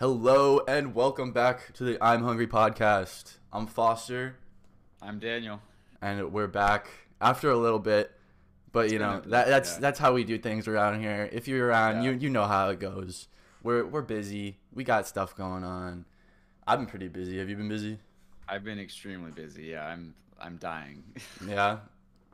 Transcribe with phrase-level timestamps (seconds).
[0.00, 3.38] Hello and welcome back to the I'm Hungry podcast.
[3.52, 4.36] I'm Foster
[5.02, 5.60] I'm Daniel.
[6.00, 6.88] and we're back
[7.20, 8.12] after a little bit.
[8.70, 9.80] But It's you know, bit, that that's yeah.
[9.80, 11.28] that's how we do things around here.
[11.32, 12.10] If you're around, Yeah.
[12.12, 13.28] you you know how it goes.
[13.62, 14.58] We're we're busy.
[14.72, 16.04] We got stuff going on.
[16.66, 17.38] I've been pretty busy.
[17.38, 17.98] Have you been busy?
[18.48, 19.64] I've been extremely busy.
[19.64, 21.02] Yeah, I'm I'm dying.
[21.46, 21.78] Yeah.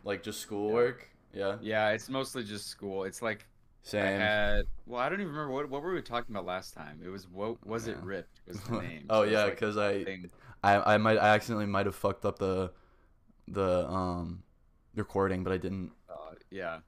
[0.03, 1.09] Like just schoolwork?
[1.33, 1.57] Yeah.
[1.63, 3.05] yeah, it's mostly just school.
[3.05, 3.47] It's like
[3.93, 7.01] I had well, I don't even remember what what were we talking about last time.
[7.05, 9.07] It was what was it ripped was the name.
[9.11, 10.05] oh So yeah, like cuz I.
[10.63, 12.73] I I might I accidentally might have fucked up the
[13.49, 14.43] the um
[14.95, 15.93] recording, but I didn't.
[16.09, 16.79] Uh, yeah,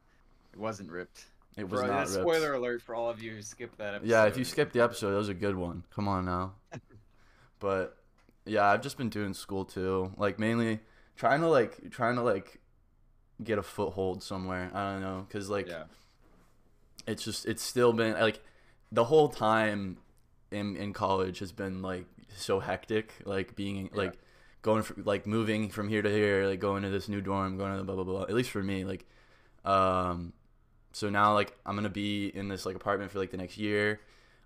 [0.52, 1.27] it wasn't ripped.
[1.59, 2.12] It was For- not ripped.
[2.12, 4.10] Spoiler alert for all of you who skipped that episode.
[4.10, 5.84] Yeah, if you skipped the episode, that was a good one.
[5.95, 6.54] Come on now.
[7.59, 7.98] but
[8.46, 10.12] yeah, I've just been doing school too.
[10.16, 10.80] Like mainly
[11.16, 12.60] trying to like trying to like
[13.42, 14.70] get a foothold somewhere.
[14.73, 15.84] I don't know, cuz like yeah,
[17.06, 18.41] it's just it's still been like
[18.92, 19.98] the whole time
[20.51, 22.06] in in college has been like
[22.37, 23.98] so hectic, like being Yeah.
[23.98, 24.18] like
[24.63, 27.73] going from like moving from here to here, like going to this new dorm, going
[27.73, 28.23] to the blah blah blah.
[28.23, 29.07] At least for me, like
[29.65, 30.32] um
[30.93, 34.01] so now like I'm to be in this like apartment for like the next year.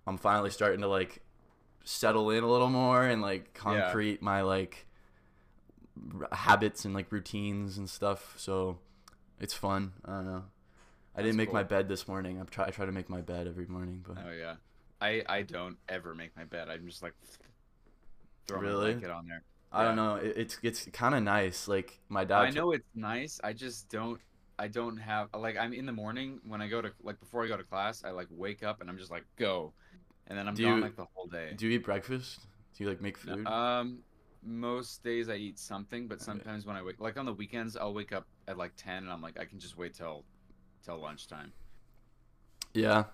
[0.07, 1.23] I'm finally starting to like
[1.85, 3.61] settle in a little more and like Yeah.
[3.61, 4.87] concrete my like
[6.19, 8.35] r- habits and like routines and stuff.
[8.37, 8.79] So
[9.39, 9.93] it's fun.
[10.05, 10.45] I don't know.
[11.17, 12.41] I didn't make my bed this morning.
[12.41, 14.55] I try I try to make my bed every morning, but oh yeah.
[15.01, 16.69] I I don't ever make my bed.
[16.69, 17.15] I'm just like
[18.47, 18.77] throw Really?
[18.77, 19.43] my blanket on there.
[19.73, 20.17] I don't know.
[20.17, 21.69] It, it's it's kind of nice.
[21.69, 22.41] Like my dad.
[22.41, 23.41] I know it's nice.
[23.43, 24.21] I just don't.
[24.59, 27.49] I don't have like I'm in the morning when I go to like before I
[27.49, 28.05] go to class.
[28.05, 29.73] I like wake up and I'm just like go,
[30.27, 31.55] and then I'm Do gone you- like the whole day.
[31.57, 32.47] Do you eat breakfast?
[32.77, 33.47] Do you like make No, food?
[33.47, 33.99] Um,
[34.43, 36.25] most days I eat something, but Okay.
[36.25, 39.11] sometimes when I wake, like on the weekends, I'll wake up at like ten and
[39.11, 40.25] I'm like I can just wait till
[40.85, 41.53] till lunchtime.
[42.75, 43.05] yeah.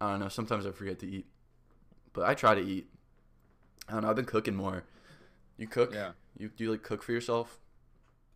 [0.00, 0.28] I don't know.
[0.28, 1.26] Sometimes I forget to eat,
[2.12, 2.88] but I try to eat.
[3.88, 4.10] I don't know.
[4.10, 4.84] I've been cooking more.
[5.56, 5.92] You cook?
[5.92, 7.58] Yeah, You do you like cook for yourself?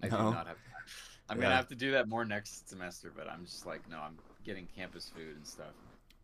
[0.02, 0.16] I No?
[0.18, 0.56] do not have.
[1.28, 1.42] I'm Yeah.
[1.42, 4.66] gonna have to do that more next semester, but I'm just like no, I'm getting
[4.66, 5.74] campus food and stuff.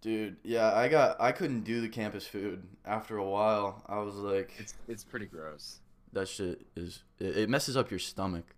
[0.00, 3.82] Dude, yeah, I got I couldn't do the campus food after a while.
[3.86, 5.80] I was like, It's it's pretty gross.
[6.12, 8.54] that shit is it, it messes up your stomach.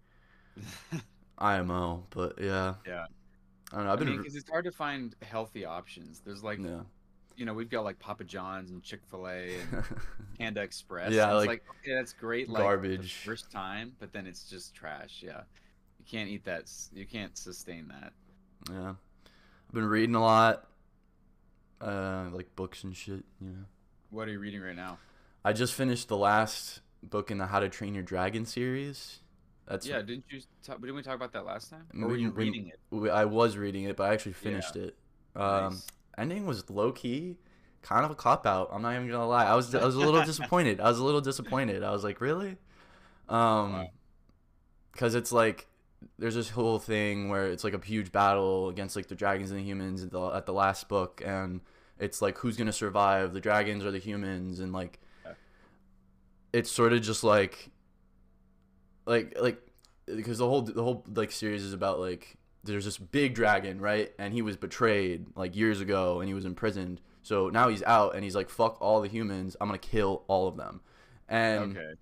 [1.39, 3.07] IMO, but yeah, yeah,
[3.73, 3.93] I don't know.
[3.93, 6.21] I've been mean, because it's hard to find healthy options.
[6.21, 6.81] There's like yeah.
[7.37, 9.85] you know, we've got like Papa John's and Chick Fil A and
[10.39, 11.13] Panda Express.
[11.13, 13.23] Yeah, like, like, okay, that's great, like garbage.
[13.23, 15.23] the first time, but then it's just trash.
[15.25, 15.43] Yeah,
[15.99, 16.71] you can't eat that.
[16.93, 18.13] You can't sustain that.
[18.73, 18.95] Yeah.
[19.71, 20.67] I've been reading a lot.
[21.81, 23.65] Uh like books and shit, you know.
[24.11, 24.99] What are you reading right now?
[25.45, 29.21] I just finished the last book in the How to Train Your Dragon series.
[29.71, 30.41] That's yeah, didn't you?
[30.65, 31.87] Talk, didn't we talk about that last time?
[31.95, 32.81] We- Or were you we- reading it?
[32.91, 34.97] w- I was reading it, but I actually finished it.
[35.37, 35.87] Um Nice.
[36.19, 37.39] ending was low key
[37.83, 38.69] kind of a cop out.
[38.73, 39.47] I'm not even going to lie.
[39.47, 40.81] I was I was a little disappointed.
[40.81, 41.83] I was a little disappointed.
[41.85, 42.59] I was like, "Really?"
[43.29, 43.91] Um Wow.
[44.97, 45.69] cuz it's like
[46.19, 49.61] there's this whole thing where it's like a huge battle against like the dragons and
[49.61, 51.61] the humans at the, at the last book and
[51.99, 55.35] it's like who's going to survive the dragons or the humans and like Yeah.
[56.55, 57.71] it's sort of just like
[59.07, 59.61] like like
[60.07, 64.13] because the whole the whole like series is about like there's this big dragon right?
[64.19, 67.01] And he was betrayed like years ago and he was imprisoned.
[67.23, 69.57] So now he's out and he's like fuck all the humans.
[69.61, 70.81] I'm gonna kill all of them.
[71.29, 71.95] And okay.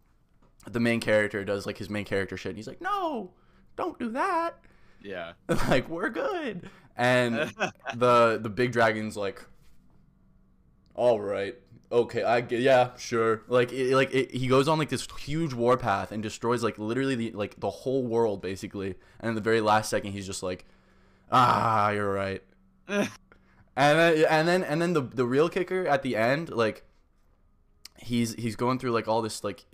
[0.66, 3.32] the main character does like his main character shit and he's like no
[3.76, 4.59] don't do that.
[5.03, 5.32] Yeah.
[5.69, 6.69] like we're good.
[6.97, 7.34] And
[7.94, 9.44] the the big dragon's like
[10.94, 11.54] all right
[11.91, 13.43] okay i get yeah sure.
[13.49, 17.15] Like it, like it, he goes on like this huge warpath and destroys like literally
[17.15, 18.94] the like the whole world basically.
[19.21, 20.66] And in the very last second he's just like
[21.31, 22.43] ah you're right.
[23.81, 26.82] And then and then and then the the real kicker at the end like
[27.97, 29.66] he's he's going through like all this like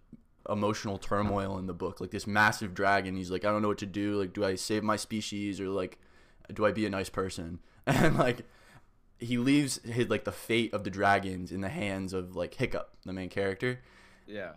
[0.50, 3.16] emotional turmoil in the book like this massive dragon.
[3.16, 4.20] He's like i don't know what to do.
[4.20, 5.98] Like do i save my species or like
[6.52, 7.60] do i be a nice person?
[7.86, 8.46] And like
[9.24, 12.90] he leaves his like the fate of the dragons in the hands of like hiccup
[13.04, 13.80] the main character
[14.26, 14.52] yeah.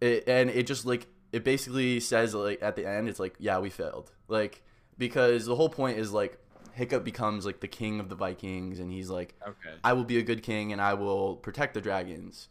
[0.00, 3.58] it, and it just like it basically says like at the end it's like yeah
[3.58, 4.62] we failed like
[4.98, 6.38] because the whole point is like
[6.72, 9.76] hiccup becomes like the king of the vikings and he's like Okay.
[9.82, 12.48] I will be a good king and I will protect the dragons.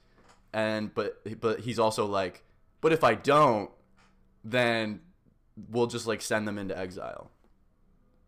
[0.53, 2.43] And but but he's also like,
[2.81, 3.69] but if I don't,
[4.43, 5.01] then
[5.69, 7.31] we'll just like send them into exile.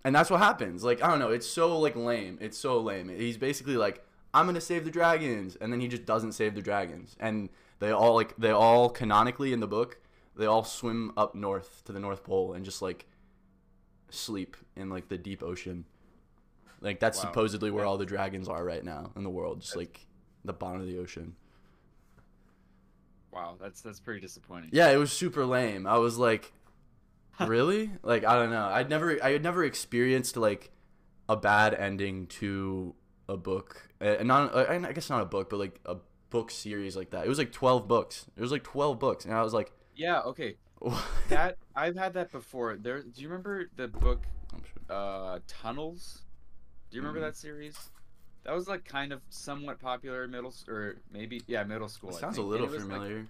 [0.03, 0.83] And that's what happens.
[0.83, 2.37] Like I don't know, it's so like lame.
[2.41, 3.09] It's so lame.
[3.09, 4.03] He's basically like,
[4.33, 7.15] I'm gonna save the dragons, and then he just doesn't save the dragons.
[7.19, 7.49] And
[7.79, 9.99] they all like they all canonically in the book,
[10.35, 13.05] they all swim up north to the North Pole and just like
[14.09, 15.85] sleep in like the deep ocean.
[16.81, 17.25] Like that's Wow.
[17.29, 17.89] supposedly where Yeah.
[17.89, 19.61] all the dragons are right now in the world.
[19.61, 20.07] Just That's- like
[20.43, 21.35] the bottom of the ocean.
[23.31, 24.69] Wow, that's that's pretty disappointing.
[24.73, 25.87] Yeah, it was super lame.
[25.87, 26.51] I was like,
[27.39, 27.91] really?
[28.03, 28.65] Like I don't know.
[28.65, 30.71] I'd never I had never experienced like
[31.29, 32.95] a bad ending to
[33.29, 33.89] a book.
[33.99, 35.97] And not uh, I guess not a book, but like a
[36.29, 37.25] book series like that.
[37.25, 38.25] It was like 12 books.
[38.35, 40.55] It was like 12 books and I was like Yeah, okay.
[41.29, 42.77] that I've had that before.
[42.77, 44.23] There do you remember the book
[44.89, 46.23] uh Tunnels?
[46.89, 47.29] Do you remember Mhm.
[47.31, 47.77] that series?
[48.43, 52.09] That was like kind of somewhat popular in middle or maybe yeah, middle school.
[52.09, 53.27] It sounds a little it was, like, familiar.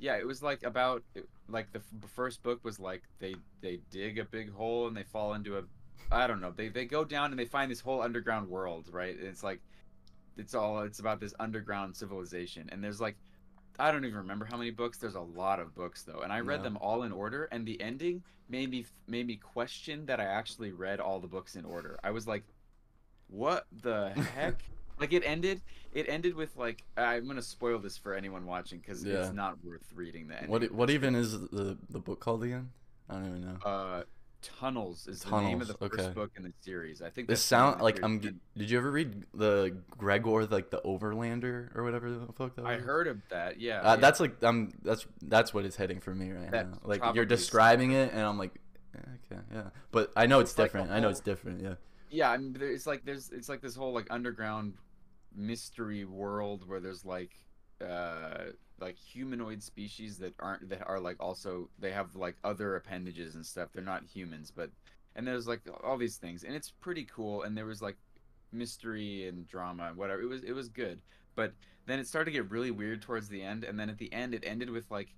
[0.00, 1.02] Yeah, it was like about
[1.48, 5.02] like the f- first book was like they they dig a big hole and they
[5.04, 5.62] fall into a
[6.10, 6.52] I don't know.
[6.56, 9.16] They they go down and they find this whole underground world, right?
[9.16, 9.60] And it's like
[10.36, 13.16] it's all it's about this underground civilization and there's like
[13.78, 14.98] I don't even remember how many books.
[14.98, 16.64] There's a lot of books though, and I read Yeah.
[16.64, 17.44] them all in order.
[17.52, 21.56] And the ending made me made me question that I actually read all the books
[21.56, 21.98] in order.
[22.02, 22.44] I was like,
[23.28, 24.62] "What the heck?"
[25.00, 25.62] Like it ended.
[25.92, 29.24] It ended with like I'm gonna spoil this for anyone watching because Yeah.
[29.24, 30.50] it's not worth reading the ending.
[30.50, 32.70] What what even is the the book called again?
[33.08, 33.56] I don't even know.
[33.64, 34.02] Uh,
[34.42, 36.14] Tunnels is the name of the Tunnels, first okay.
[36.14, 37.02] book in the series.
[37.02, 38.02] I think This sound like.
[38.02, 38.20] I'm.
[38.20, 42.70] Did you ever read the Gregor like the Overlander or whatever the fuck that was?
[42.70, 43.60] I heard of that.
[43.60, 43.96] Yeah, Uh, yeah.
[43.96, 46.78] That's like um that's that's what it's heading for me right now.
[46.84, 48.52] Like you're describing it and I'm like,
[48.94, 49.00] eh,
[49.32, 49.62] okay, yeah.
[49.90, 50.92] But I know it's, It's like a different.
[50.92, 51.60] I know it's different.
[51.62, 51.74] Yeah.
[52.10, 52.30] yeah.
[52.30, 54.74] I mean, it's like there's it's like this whole like underground
[55.34, 57.32] mystery world where there's like
[57.86, 58.46] uh
[58.80, 63.44] like humanoid species that aren't that are like also they have like other appendages and
[63.44, 63.70] stuff.
[63.72, 64.70] They're not humans, but
[65.16, 67.42] and there's like all these things and it's pretty cool.
[67.42, 67.96] And there was like
[68.52, 70.22] mystery and drama and whatever.
[70.22, 71.00] It was it was good,
[71.34, 71.52] but
[71.86, 73.64] then it started to get really weird towards the end.
[73.64, 75.14] And then at the end, it ended with like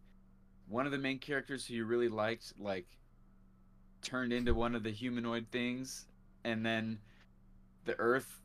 [0.68, 2.86] one of the main characters who you really liked like
[4.02, 6.06] turned into one of the humanoid things
[6.44, 6.98] and then
[7.84, 8.40] the earth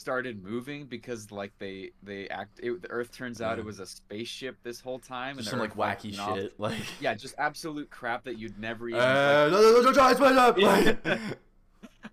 [0.00, 3.60] started moving because like they they act it, the earth turns out Yeah.
[3.60, 6.58] it was a spaceship this whole time and some like wacky off- shit.
[6.58, 6.78] Like.
[7.00, 10.36] yeah just absolute crap that you'd never even Uh, no, no, no, no, try, spice
[10.36, 10.56] up.
[10.58, 10.96] Yeah.
[11.04, 11.20] Like,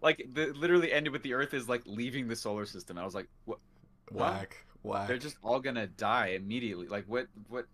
[0.01, 3.15] like the literally ended with the earth is like leaving the solar system i was
[3.15, 3.59] like what
[4.09, 4.19] What?
[4.19, 5.07] whack, whack.
[5.07, 7.65] they're just all gonna die immediately like what what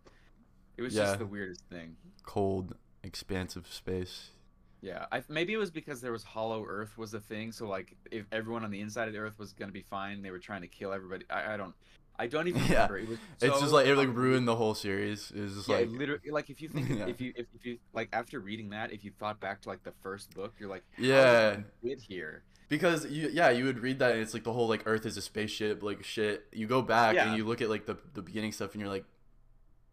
[0.78, 1.06] it was Yeah.
[1.06, 1.96] just the weirdest thing
[2.26, 4.30] cold, expansive space.
[4.84, 7.54] Yeah, I, maybe it was because there was Hollow Earth was a thing.
[7.54, 10.30] So like, if everyone on the inside of the Earth was gonna be fine, they
[10.30, 11.24] were trying to kill everybody.
[11.30, 11.74] I, I don't,
[12.20, 12.88] I don't even Yeah.
[12.88, 12.98] remember.
[12.98, 15.32] It was it's just like it like ruined the whole series.
[15.34, 17.06] It was just Yeah, like literally, like if you think, Yeah.
[17.08, 19.84] if you, if, if you, like after reading that, if you thought back to like
[19.84, 21.62] the first book, you're like, Yeah.
[21.82, 22.44] get here.
[22.68, 25.16] because you yeah you would read that and it's like the whole like Earth is
[25.16, 26.46] a spaceship like shit.
[26.52, 27.30] You go back Yeah.
[27.30, 29.06] and you look at like the the beginning stuff and you're like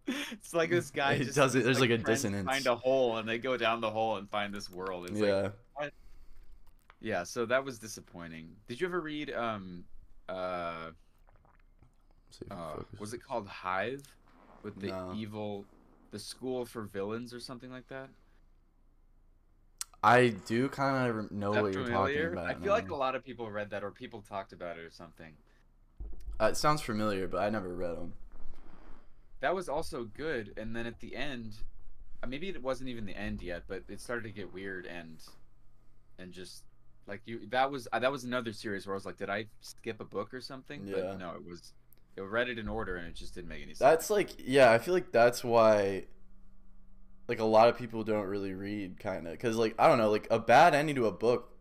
[0.06, 2.46] It's like this guy It just doesn't- his, there's, like, a dissonance.
[2.48, 5.08] Find a hole and they go down the hole and find this world.
[5.10, 5.88] It's like, yeah.
[7.00, 7.22] yeah.
[7.22, 8.56] So that was disappointing.
[8.66, 9.84] Did you ever read um,
[10.28, 10.90] uh.
[12.40, 14.02] It uh, was it called Hive
[14.62, 15.12] with the No.
[15.16, 15.64] evil
[16.10, 18.08] the school for villains or something like that?
[20.02, 22.48] I do kind of know what you're talking about.
[22.48, 24.90] I feel like a lot of people read that or people talked about it or
[24.90, 25.34] something.
[26.40, 28.14] Uh, it sounds familiar, but I never read them.
[29.40, 31.54] That was also good and then at the end
[32.22, 35.18] uh, maybe it wasn't even the end yet, but it started to get weird and
[36.18, 36.64] and just
[37.06, 39.46] like you that was uh, that was another series where I was like did I
[39.60, 40.86] skip a book or something?
[40.86, 40.90] Yeah.
[40.90, 41.72] But no, it was
[42.16, 43.80] it read it in order and it just didn't make any sense.
[43.80, 46.04] That's like yeah, I feel like that's why
[47.28, 50.10] like a lot of people don't really read kind of cuz like I don't know,
[50.10, 51.56] like a bad ending to a book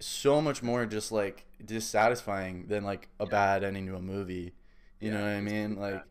[0.00, 3.32] so much more just like dissatisfying than like a Yeah.
[3.32, 4.54] bad ending to a movie.
[5.00, 5.76] You Yeah, know what I mean?
[5.76, 6.09] Like bad.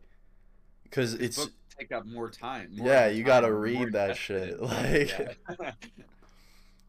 [0.90, 2.68] Cuz it's take up more time.
[2.76, 4.60] more yeah, you got to time, you're more read that shit.
[4.60, 5.72] Like Yeah.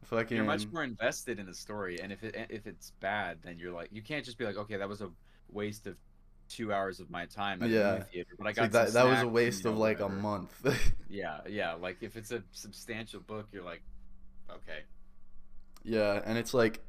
[0.03, 3.58] fucking you're much more invested in the story and if it if it's bad then
[3.58, 5.10] you're like you can't just be like okay that was a
[5.50, 5.96] waste of
[6.50, 7.93] two hours of my time at Yeah.
[7.93, 10.10] movie theater but i got like that that was a and, waste of like a
[10.10, 10.51] month.
[11.10, 13.81] yeah yeah like if it's a substantial book you're like
[14.50, 14.79] okay
[15.84, 16.81] Yeah, and it's like,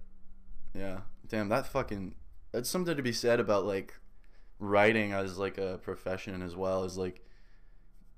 [0.75, 2.15] yeah, damn, that fucking,
[2.51, 3.95] that's something to be said about like
[4.63, 6.85] writing as like a profession as well.
[6.85, 7.21] Is like,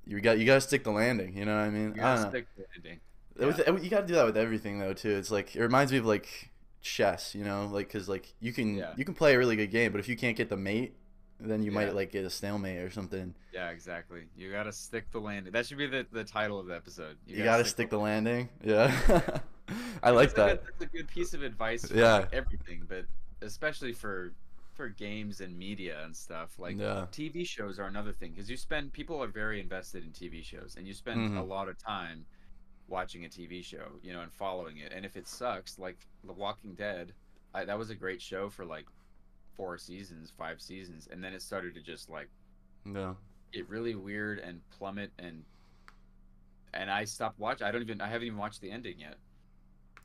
[0.06, 1.36] you got you got to stick the landing.
[1.36, 1.88] You know what I mean?
[1.94, 3.00] you gotta stick the ending
[3.38, 3.46] know.
[3.48, 5.10] With, you got to do that with everything though too.
[5.16, 6.50] It's like it reminds me of like
[6.82, 7.34] chess.
[7.34, 8.92] You know, like because like you can Yeah.
[8.96, 10.94] you can play a really good game, but if you can't get the mate,
[11.40, 11.74] then you Yeah.
[11.74, 13.34] might like get a stalemate or something.
[13.52, 16.74] yeah exactly you gotta stick the landing that should be the, the title of the
[16.74, 18.48] episode You, got to stick the landing.
[18.64, 18.90] Yeah,
[20.02, 20.64] I like That's a that.
[20.64, 22.18] good- that's a good piece of advice for Yeah.
[22.18, 23.04] like, everything but
[23.42, 24.32] especially for
[24.74, 27.06] for games and media and stuff like Yeah.
[27.12, 30.76] TV shows are another thing because you spend people are very invested in TV shows
[30.76, 31.44] and you spend a Mhm.
[31.44, 32.26] lot of time
[32.88, 34.92] watching a TV show, you know, and following it.
[34.92, 37.14] And if it sucks, like The Walking Dead,
[37.54, 38.86] I, that was a great show for like
[39.54, 42.30] four seasons, five seasons, and then it started to just like
[42.84, 43.14] Yeah.
[43.52, 45.44] get really weird and plummet and
[46.74, 47.66] and I stopped watching.
[47.66, 49.16] I don't even I haven't even watched the ending yet.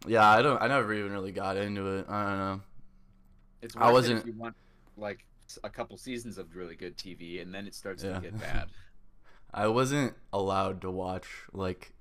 [0.08, 0.62] Yeah, I don't.
[0.62, 2.06] I never even really got into it.
[2.10, 2.62] I don't know.
[3.62, 4.56] It's I wasn't- you want
[4.98, 5.26] like
[5.64, 8.16] a couple seasons of really good TV, and then it starts Yeah.
[8.16, 8.70] to get bad.
[9.54, 11.92] I wasn't allowed to watch like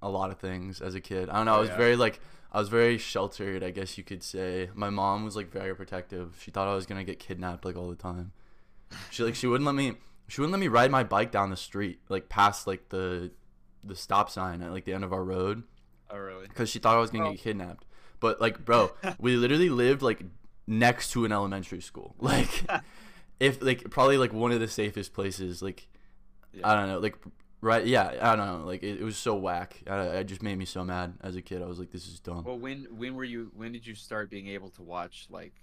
[0.00, 1.28] a lot of things as a kid.
[1.28, 1.54] I don't know.
[1.54, 1.76] I Oh, was yeah?
[1.76, 2.20] very like
[2.50, 4.70] I was very sheltered, I guess you could say.
[4.74, 6.36] My mom was like very protective.
[6.40, 8.32] She thought I was gonna get kidnapped like all the time.
[9.10, 9.96] She like she wouldn't let me
[10.28, 13.30] she wouldn't let me ride my bike down the street like past like the
[13.84, 15.64] the stop sign at like the end of our road
[16.10, 16.46] Oh really?
[16.46, 17.84] because she thought I was gonna Well- get kidnapped.
[18.20, 20.22] But like, bro, we literally lived like
[20.66, 22.14] next to an elementary school.
[22.20, 22.64] Like,
[23.40, 25.62] if like probably like one of the safest places.
[25.62, 25.88] Like,
[26.52, 26.68] Yeah.
[26.70, 27.16] I don't know, like
[27.60, 27.84] right?
[27.86, 28.66] Yeah, I don't know.
[28.66, 29.80] Like it, it was so whack.
[29.88, 31.62] I, it just made me so mad as a kid.
[31.62, 32.44] I was like, this is dumb.
[32.44, 33.50] Well, when when were you?
[33.54, 35.54] When did you start being able to watch like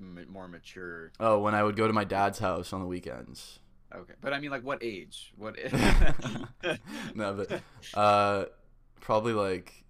[0.00, 1.12] m- more mature?
[1.20, 3.58] Oh, when I would go to my dad's house on the weekends.
[3.94, 5.32] Okay, but I mean, like, what age?
[5.36, 5.54] What?
[7.14, 7.60] no, but
[7.96, 8.46] uh,
[9.00, 9.83] probably like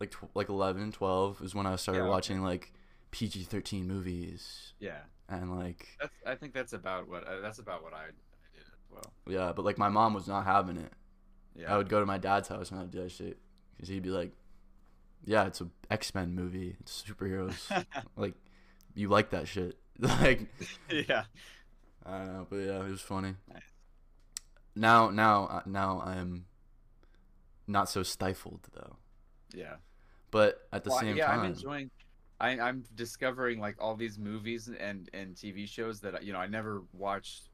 [0.00, 2.10] like tw- like 11, 12 is when I started Yeah, okay.
[2.10, 2.72] watching like
[3.10, 6.12] PG thirteen movies yeah, and like that's.
[6.26, 7.26] I think that's about what.
[7.26, 8.06] Uh, that's about what I, I
[8.54, 9.12] did as well.
[9.26, 10.92] yeah, but like my mom was not having it.
[11.54, 11.74] Yeah.
[11.74, 13.38] I would go to my dad's house and I'd do that shit
[13.76, 14.32] because he'd be like,
[15.24, 16.76] "Yeah, it's a X Men movie.
[16.80, 17.84] It's superheroes.
[18.16, 18.34] like,
[18.94, 20.46] you like that shit." like,
[20.90, 21.24] yeah.
[22.06, 23.34] I don't know, but yeah, it was funny.
[23.52, 23.62] Nice.
[24.76, 26.44] Now, now, uh, now I'm
[27.66, 28.96] not so stifled though.
[29.54, 29.76] Yeah.
[30.30, 31.90] But at the Well, same yeah, time, I'm enjoying.
[32.40, 36.46] I, I'm discovering like all these movies and and TV shows that you know I
[36.46, 37.50] never watched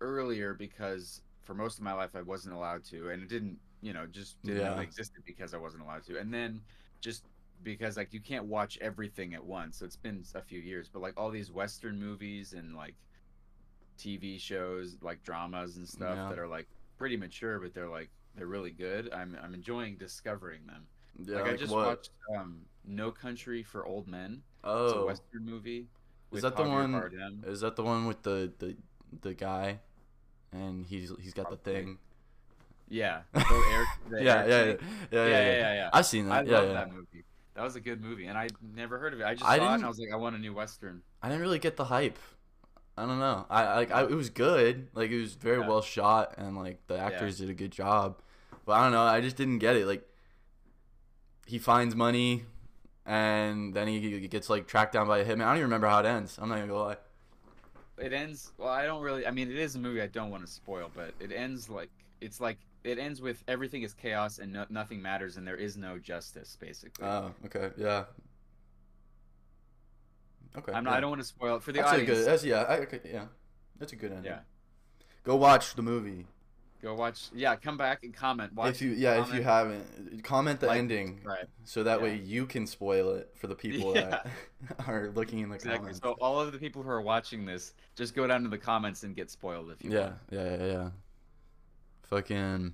[0.00, 3.92] earlier because for most of my life I wasn't allowed to, and it didn't you
[3.92, 4.80] know just didn't Yeah.
[4.80, 6.62] existed because I wasn't allowed to, and then
[7.00, 7.24] just
[7.62, 9.78] because like you can't watch everything at once.
[9.78, 12.96] So it's been a few years, but like all these Western movies and like
[13.98, 16.28] TV shows, like dramas and stuff Yeah.
[16.28, 19.12] that are like pretty mature, but they're like they're really good.
[19.12, 20.86] I'm I'm enjoying discovering them
[21.24, 21.86] yeah, like, I just what?
[21.86, 24.42] watched um, No Country for Old Men.
[24.64, 25.86] It's a oh, western movie.
[26.30, 27.46] with that the one- Bardem.
[27.46, 28.76] is that the one with the the
[29.22, 29.80] the guy,
[30.52, 31.98] and he's he's got the thing?
[32.88, 33.20] Yeah.
[33.34, 33.44] air-
[34.10, 34.74] the yeah, yeah, yeah, yeah,
[35.10, 35.90] yeah, yeah, yeah, yeah.
[35.92, 36.50] I've seen I that.
[36.50, 36.74] yeah, love yeah.
[36.74, 37.24] that movie.
[37.54, 39.24] That was a good movie, and I never heard of it.
[39.24, 41.02] I just I saw it, and I was like, I want a new western.
[41.22, 42.18] I didn't really get the hype.
[42.98, 43.46] I don't know.
[43.50, 44.88] I like I, it was good.
[44.94, 45.68] Like it was very Yeah.
[45.68, 48.20] well shot and like the actors did a good job.
[48.64, 49.02] But I don't know.
[49.02, 49.86] I just didn't get it.
[49.86, 50.02] Like
[51.46, 52.44] he finds money
[53.06, 55.42] and then he, gets like tracked down by a hitman.
[55.42, 56.38] I don't even remember how it ends.
[56.40, 56.96] I'm not gonna go lie.
[57.98, 58.52] It ends.
[58.58, 59.26] Well, I don't really.
[59.26, 61.88] I mean, it is a movie I don't want to spoil, but it ends like
[62.20, 65.76] it's like it ends with everything is chaos and no, nothing matters, and there is
[65.76, 67.06] no justice, basically.
[67.06, 68.04] Oh, okay, yeah.
[70.58, 70.72] Okay.
[70.72, 70.90] I'm not.
[70.90, 70.96] yeah.
[70.96, 72.26] I don't want to spoil it for the That's a good.
[72.26, 72.62] That's yeah.
[72.62, 73.26] I, okay, yeah.
[73.78, 74.32] That's a good ending.
[74.32, 74.40] Yeah.
[75.24, 76.26] Go watch the movie.
[76.86, 77.30] Go watch.
[77.34, 78.52] Yeah, come back and comment.
[78.54, 78.76] Watch.
[78.76, 81.46] if you yeah, if you haven't, comment the like, ending Right.
[81.64, 84.28] so that way you can spoil it for the people that
[84.86, 85.78] are looking in the Exactly.
[85.78, 85.98] comments.
[86.00, 89.02] So all of the people who are watching this, just go down to the comments
[89.02, 90.14] and get spoiled if you Yeah, want.
[90.30, 90.90] yeah, yeah, yeah.
[92.04, 92.72] Fucking.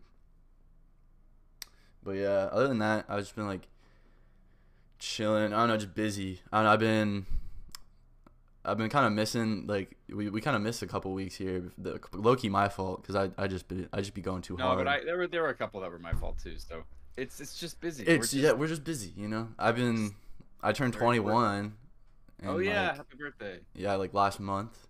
[2.04, 3.66] But yeah, other than that, I've just been like
[4.98, 5.54] chilling.
[5.54, 6.42] I don't know, just busy.
[6.52, 6.72] I don't know.
[6.72, 7.24] I've been,
[8.64, 9.66] I've been kind of missing.
[9.66, 11.72] Like we, we kind of missed a couple weeks here.
[11.78, 14.56] The, low key my fault because I I just be I just be going too
[14.56, 14.78] No, hard.
[14.78, 16.58] No, but I there were there were a couple that were my fault too.
[16.58, 16.84] So
[17.16, 18.04] it's it's just busy.
[18.04, 19.12] it's just, yeah, we're just busy.
[19.16, 20.14] You know, I've been.
[20.62, 21.74] I turned 21.
[22.44, 23.58] Oh yeah, like, happy birthday.
[23.74, 24.86] yeah, like last month.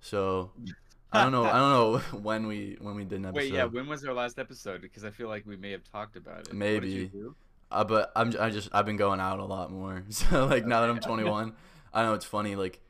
[0.00, 0.50] So
[1.12, 1.44] I don't know.
[1.44, 3.36] I don't know when we when we did an episode.
[3.36, 4.82] Wait, yeah, when was our last episode?
[4.82, 6.52] Because I feel like we may have talked about it.
[6.52, 7.10] Maybe.
[7.70, 10.04] Uh, but I'm I just I've been going out a lot more.
[10.10, 11.54] So like now that I'm 21,
[11.92, 12.56] I know it's funny.
[12.56, 12.80] Like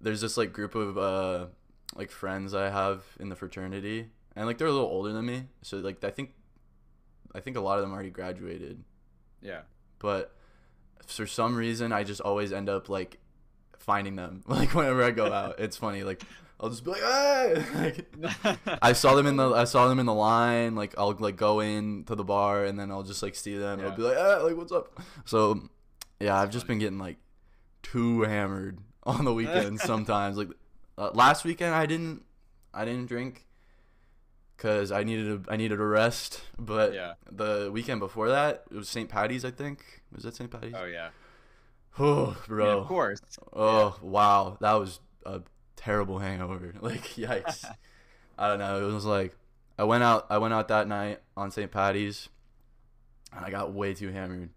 [0.00, 1.46] there's this like group of uh
[1.96, 5.44] like friends I have in the fraternity, and like they're a little older than me.
[5.62, 6.32] So like I think
[7.34, 8.82] I think a lot of them already graduated,
[9.42, 9.62] Yeah.
[9.98, 10.34] but
[11.06, 13.18] for some reason I just always end up like
[13.78, 15.58] finding them like whenever I go out.
[15.60, 16.22] It's funny like.
[16.60, 17.64] I'll just be like, hey!
[18.42, 20.74] like, I saw them in the I saw them in the line.
[20.74, 23.78] Like I'll like go in to the bar and then I'll just like see them.
[23.78, 23.86] Yeah.
[23.86, 25.00] I'll be like, ah, like what's up?
[25.24, 25.68] So
[26.18, 27.18] yeah, I've That's just been getting like
[27.84, 30.36] too hammered on the weekends sometimes.
[30.36, 30.48] Like
[30.96, 32.22] uh, last weekend, I didn't
[32.72, 33.46] I didn't drink
[34.56, 36.42] because I needed a I needed a rest.
[36.58, 37.14] But yeah.
[37.30, 39.08] the weekend before that, it was St.
[39.08, 39.44] Patty's.
[39.44, 40.50] I think was that St.
[40.50, 40.74] Patty's?
[40.76, 41.08] Oh yeah.
[41.98, 42.66] Oh, bro.
[42.66, 43.20] mean, of course.
[43.52, 45.40] Oh wow, that was a
[45.76, 46.74] terrible hangover.
[46.80, 47.64] Like yikes.
[48.38, 48.88] I don't know.
[48.88, 49.34] It was like
[49.78, 50.26] I went out.
[50.30, 51.70] I went out that night on St.
[51.70, 52.28] Patty's,
[53.34, 54.50] and I got way too hammered,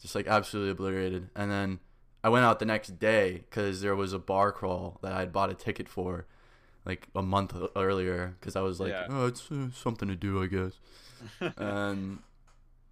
[0.00, 1.30] just like absolutely obliterated.
[1.36, 1.80] And then
[2.24, 5.32] I went out the next day because there was a bar crawl that I had
[5.32, 6.26] bought a ticket for,
[6.84, 8.36] like a month earlier.
[8.38, 9.06] Because I was like, Yeah.
[9.10, 10.72] oh, it's uh, something to do, I guess.
[11.56, 12.18] and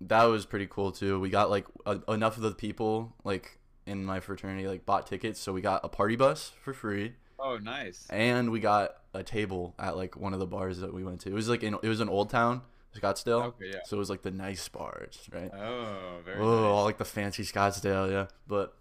[0.01, 1.21] that was pretty cool too.
[1.21, 5.41] We got like a, enough of the people like in my fraternity like bought tickets,
[5.41, 8.07] so we got a party bus for free, oh, nice.
[8.11, 11.31] and we got a table at like one of the bars that we went to.
[11.31, 12.63] It was like in it was in Old Town,
[12.97, 13.45] Scottsdale.
[13.47, 13.81] Okay, yeah.
[13.85, 15.51] So it was like the nice bars, right?
[15.53, 18.27] Oh, very Oh, all like the fancy Scottsdale, yeah.
[18.47, 18.75] But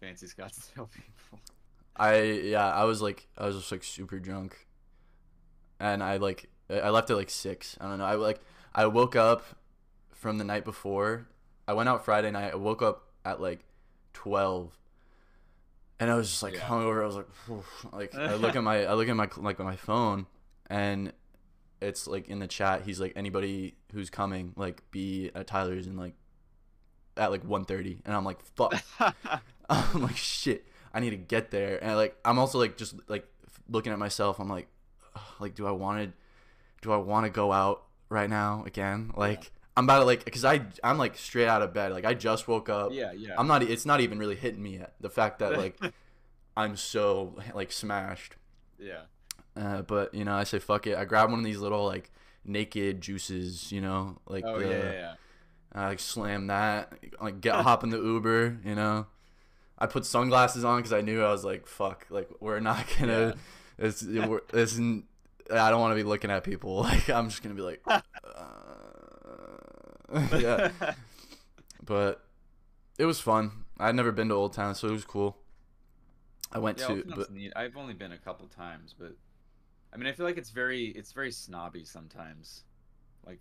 [0.00, 1.40] Fancy Scottsdale people.
[1.96, 4.66] I yeah, I was like I was just like super drunk.
[5.78, 7.76] And I like I left at like 6.
[7.80, 8.04] I don't know.
[8.04, 8.40] I like
[8.74, 9.44] I woke up
[10.12, 11.26] from the night before.
[11.66, 12.52] I went out Friday night.
[12.52, 13.60] I woke up at like
[14.12, 14.72] 12.
[15.98, 16.60] And I was just like Yeah.
[16.60, 17.02] hungover.
[17.02, 19.76] I was like "Phew." like I look at my I look at my like my
[19.76, 20.26] phone
[20.68, 21.12] and
[21.82, 25.98] it's like in the chat he's like anybody who's coming like be at Tyler's and
[25.98, 26.14] like
[27.16, 28.74] at like 1:30 and I'm like fuck
[29.94, 30.66] I'm like shit.
[30.92, 33.26] I need to get there, and like I'm also like just like
[33.68, 34.40] looking at myself.
[34.40, 34.68] I'm like,
[35.14, 36.12] ugh, like do I want to,
[36.82, 39.12] do I want to go out right now again?
[39.16, 41.92] Like I'm about to like because I I'm like straight out of bed.
[41.92, 42.92] Like I just woke up.
[42.92, 43.34] yeah, yeah.
[43.38, 43.62] I'm not.
[43.62, 44.94] It's not even really hitting me yet.
[45.00, 45.78] The fact that like
[46.56, 48.34] I'm so like smashed.
[48.78, 49.02] yeah.
[49.56, 50.96] Uh, but you know, I say fuck it.
[50.96, 52.10] I grab one of these little like
[52.44, 53.70] naked juices.
[53.70, 55.14] You know, like Oh the, yeah, yeah, yeah.
[55.72, 59.06] I like slam that, like get hop in the Uber, you know.
[59.80, 63.36] I put sunglasses on because I knew I was like, fuck, like we're not gonna.
[63.78, 64.76] It's we're, it's.
[64.78, 65.04] n-
[65.50, 66.82] I don't want to be looking at people.
[66.82, 68.00] Like I'm just gonna be like, uh,
[70.38, 70.70] yeah.
[71.84, 72.24] But
[72.98, 73.64] it was fun.
[73.78, 75.38] I'd never been to Old Town, so it was cool.
[76.52, 77.52] I went Yeah, to, but neat.
[77.56, 79.12] I've only been a couple times, but
[79.92, 82.64] I mean, I feel like it's very, it's very snobby sometimes.
[83.26, 83.40] Like,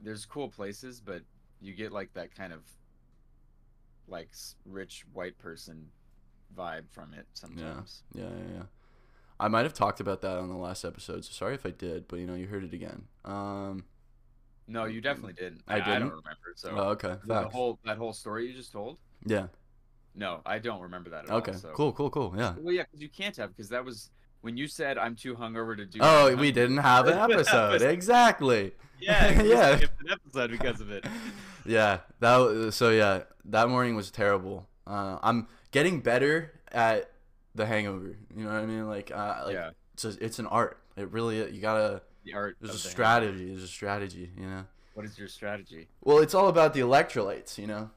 [0.00, 1.22] there's cool places, but
[1.60, 2.60] you get like that kind of
[4.08, 4.30] like
[4.64, 5.86] rich white person
[6.56, 8.02] vibe from it sometimes.
[8.14, 8.62] yeah, yeah, yeah.
[9.40, 12.08] I might have talked about that on the last episode, so sorry if I did.
[12.08, 13.04] But you know, you heard it again.
[13.24, 13.84] Um.
[14.66, 15.62] No, you definitely didn't.
[15.66, 16.00] I I, didn't?
[16.00, 16.52] don't remember.
[16.56, 17.16] So oh, okay.
[17.24, 18.98] the whole that whole story you just told.
[19.24, 19.46] Yeah.
[20.14, 21.52] No, I don't remember that at Okay.
[21.52, 21.58] all.
[21.58, 21.72] So.
[21.74, 21.92] Cool.
[21.92, 22.10] Cool.
[22.10, 22.34] Cool.
[22.36, 22.54] Yeah.
[22.58, 25.76] Well, yeah, because you can't have because that was when you said I'm too hungover
[25.76, 25.98] to do.
[26.02, 27.82] Oh, that." we didn't have an episode.
[27.82, 28.72] exactly.
[29.00, 29.68] Yeah, Yeah.
[29.76, 31.04] An episode because of it.
[31.64, 32.00] Yeah.
[32.18, 32.72] That.
[32.72, 34.68] So yeah, that morning was terrible.
[34.88, 37.08] Uh, I'm getting better at
[37.54, 38.16] the hangover.
[38.36, 38.88] You know what I mean?
[38.88, 40.80] Like, uh, like yeah, it's a, it's an art.
[40.96, 41.36] It really.
[41.54, 42.02] You gotta.
[42.24, 42.56] the art.
[42.60, 43.46] There's a strategy.
[43.50, 44.32] There's a strategy.
[44.36, 44.64] You know.
[44.94, 45.86] What is your strategy?
[46.02, 47.56] Well, it's all about the electrolytes.
[47.56, 47.90] You know.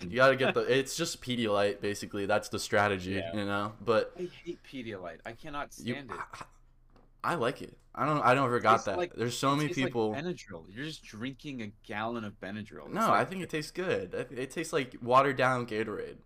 [0.00, 0.60] You gotta get the.
[0.60, 2.26] It's just Pedialyte, basically.
[2.26, 3.12] That's the strategy.
[3.12, 3.34] Yeah.
[3.34, 3.72] You know.
[3.84, 5.18] But I hate Pedialyte.
[5.26, 5.94] I cannot you.
[5.94, 6.16] stand it.
[7.24, 7.76] I, I like it.
[7.94, 8.22] I don't.
[8.24, 8.96] I never got tastes that.
[8.96, 10.12] like- There's so It many people.
[10.12, 10.64] Like Benadryl.
[10.72, 12.86] You're just drinking a gallon of Benadryl.
[12.86, 14.14] It's No, like- I think it tastes good.
[14.14, 16.18] I It tastes like watered down Gatorade.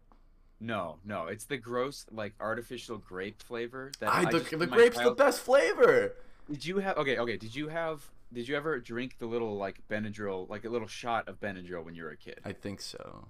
[0.60, 1.26] no, no.
[1.28, 3.90] It's the gross, like artificial grape flavor.
[4.00, 6.14] That I, the just- the in my grape's the best flavor.
[6.50, 6.98] Did you have?
[6.98, 7.36] Okay, okay.
[7.38, 8.10] Did you have?
[8.34, 11.94] Did you ever drink the little like Benadryl, like a little shot of Benadryl when
[11.94, 12.40] you were a kid?
[12.44, 13.28] I think so.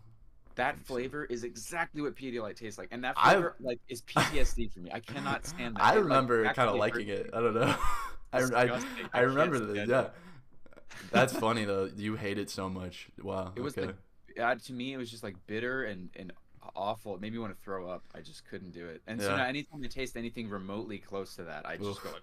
[0.57, 0.95] That so.
[0.95, 4.81] flavor is exactly what Pedialyte tastes like, and that I- flavor like is PTSD for
[4.81, 4.91] me.
[4.93, 5.83] I cannot stand that.
[5.83, 7.31] I It, like, remember kind of liking it.
[7.33, 7.75] I don't know.
[8.35, 8.81] I, I, I
[9.13, 9.89] I remember this.
[9.89, 10.09] Yeah.
[11.11, 11.91] That's funny though.
[11.97, 13.09] You hate it so much.
[13.23, 13.53] Wow.
[13.57, 13.89] It was okay.
[13.89, 13.97] like
[14.41, 16.33] uh, to me, it was just like bitter and and
[16.75, 17.15] awful.
[17.15, 18.03] It made me want to throw up.
[18.15, 19.03] I just couldn't do it.
[19.07, 19.37] And so Yeah.
[19.37, 22.03] now, anytime I taste anything remotely close to that, I just Oof.
[22.03, 22.23] go like,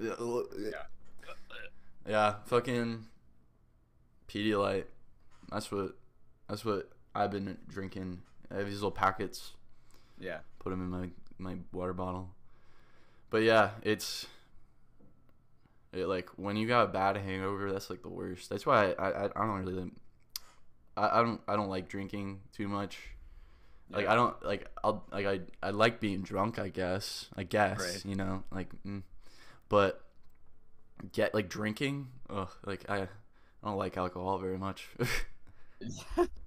[0.00, 0.14] yeah.
[0.18, 0.70] l- Yeah.
[2.08, 2.34] Yeah.
[2.46, 3.04] Fucking
[4.28, 4.84] Pedialyte.
[5.50, 5.96] That's what.
[6.48, 8.22] That's what I've been drinking.
[8.50, 9.52] I have these little packets.
[10.18, 10.38] yeah.
[10.58, 12.30] put them in my my water bottle.
[13.30, 14.26] But yeah, it's
[15.92, 18.50] it like when you got a bad hangover, that's like the worst.
[18.50, 19.90] That's why I I, I don't really
[20.96, 22.98] I, I don't I don't like drinking too much.
[23.90, 24.12] Like Yeah.
[24.12, 26.58] I don't like I'll like I I like being drunk.
[26.58, 28.04] I guess I guess Right.
[28.04, 29.02] you know like, mm.
[29.68, 30.04] but
[31.12, 32.08] get like drinking.
[32.28, 33.08] Ugh, like I I
[33.64, 34.88] don't like alcohol very much.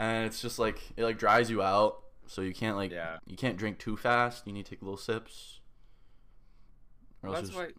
[0.00, 3.18] and it's just like it like dries you out so you can't like Yeah.
[3.26, 5.60] you can't drink too fast you need to take little sips
[7.22, 7.72] Well, that's it's- why.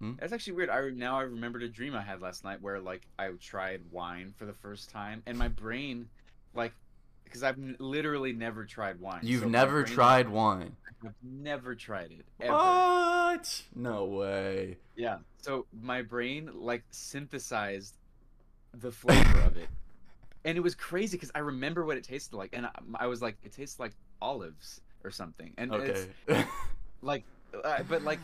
[0.00, 0.14] Hmm?
[0.18, 0.68] That's actually weird.
[0.70, 3.82] I re- now I remembered a dream I had last night where like I tried
[3.92, 6.08] wine for the first time, and my brain,
[6.54, 6.72] like,
[7.22, 9.20] because I've n- literally never tried wine.
[9.22, 12.52] you've so never tried wine I've never tried it ever.
[12.52, 15.18] what no way Yeah.
[15.36, 17.94] So my brain like synthesized
[18.74, 19.68] the flavor of it,
[20.44, 23.22] and it was crazy because I remember what it tasted like, and I, I was
[23.22, 26.06] like, it tastes like olives or something, and it's
[27.02, 27.24] like,
[27.64, 28.20] uh, but like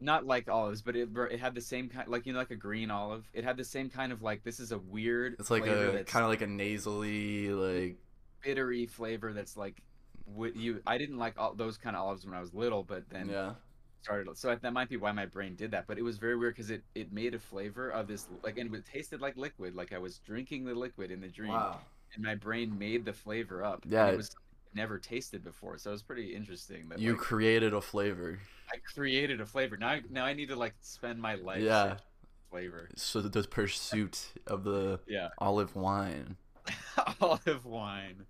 [0.00, 2.56] not like olives, but it it had the same kind, like you know, like a
[2.56, 3.24] green olive.
[3.32, 5.36] It had the same kind of like this is a weird.
[5.38, 7.96] it's like a kind of like a nasally like
[8.42, 9.80] bittery flavor that's like
[10.26, 13.08] would you I didn't like all those kind of olives when I was little, but
[13.08, 13.54] then yeah.
[14.02, 15.86] Started so that might be why my brain did that.
[15.86, 18.74] But it was very weird because it it made a flavor of this like and
[18.74, 21.80] it tasted like liquid, like I was drinking the liquid in the dream, Wow.
[22.14, 23.84] and my brain made the flavor up.
[23.88, 24.08] Yeah.
[24.08, 24.38] it was something
[24.74, 26.88] never tasted before, so it was pretty interesting.
[26.88, 28.38] That You like, created a flavor.
[28.72, 29.76] I created a flavor.
[29.76, 31.96] Now I, now I need to like spend my life Yeah.
[32.50, 32.88] flavor.
[32.96, 36.36] So the pursuit of the Yeah, olive wine.
[37.20, 38.26] olive wine.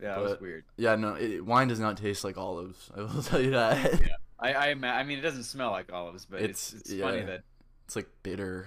[0.00, 0.64] Yeah, that was weird.
[0.76, 2.90] Yeah, no, it, wine does not taste like olives.
[2.96, 4.00] I will tell you that.
[4.00, 4.08] Yeah.
[4.38, 7.42] I, I I mean, it doesn't smell like olives, but it's It's- it's, funny that
[7.86, 8.66] It's like bitter.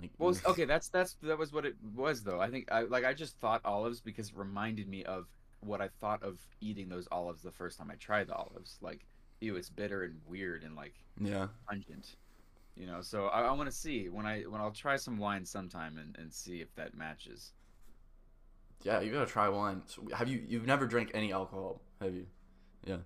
[0.00, 2.40] Like Well, okay, that's that's that was what it was though.
[2.40, 5.26] I think I like I just thought olives because it reminded me of
[5.60, 8.76] what I thought of eating those olives the first time I tried the olives.
[8.82, 9.06] Like,
[9.40, 11.46] ew, it's bitter and weird and like Yeah.
[11.68, 12.16] pungent.
[12.76, 15.44] You know, so I, I want to see when I when I'll try some wine
[15.46, 17.52] sometime and, and see if that matches.
[18.82, 19.82] Yeah, you gotta try one.
[19.86, 20.42] So have you?
[20.46, 22.26] You've never drank any alcohol, have you?
[22.86, 22.98] Yeah.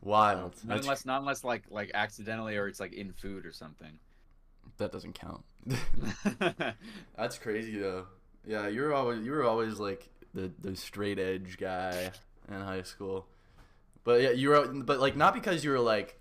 [0.00, 0.54] Wild.
[0.64, 3.98] Not That's, unless not unless like like accidentally or it's like in food or something.
[4.78, 5.44] that doesn't count.
[7.16, 8.06] That's crazy though.
[8.46, 12.10] Yeah, you were always you were always like the the straight edge guy
[12.48, 13.26] in high school.
[14.04, 16.18] But yeah, you were but like not because you were like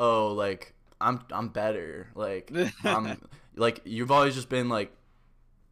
[0.00, 2.08] oh, like I'm I'm better.
[2.14, 2.50] Like
[2.82, 3.20] I'm
[3.54, 4.92] like you've always just been like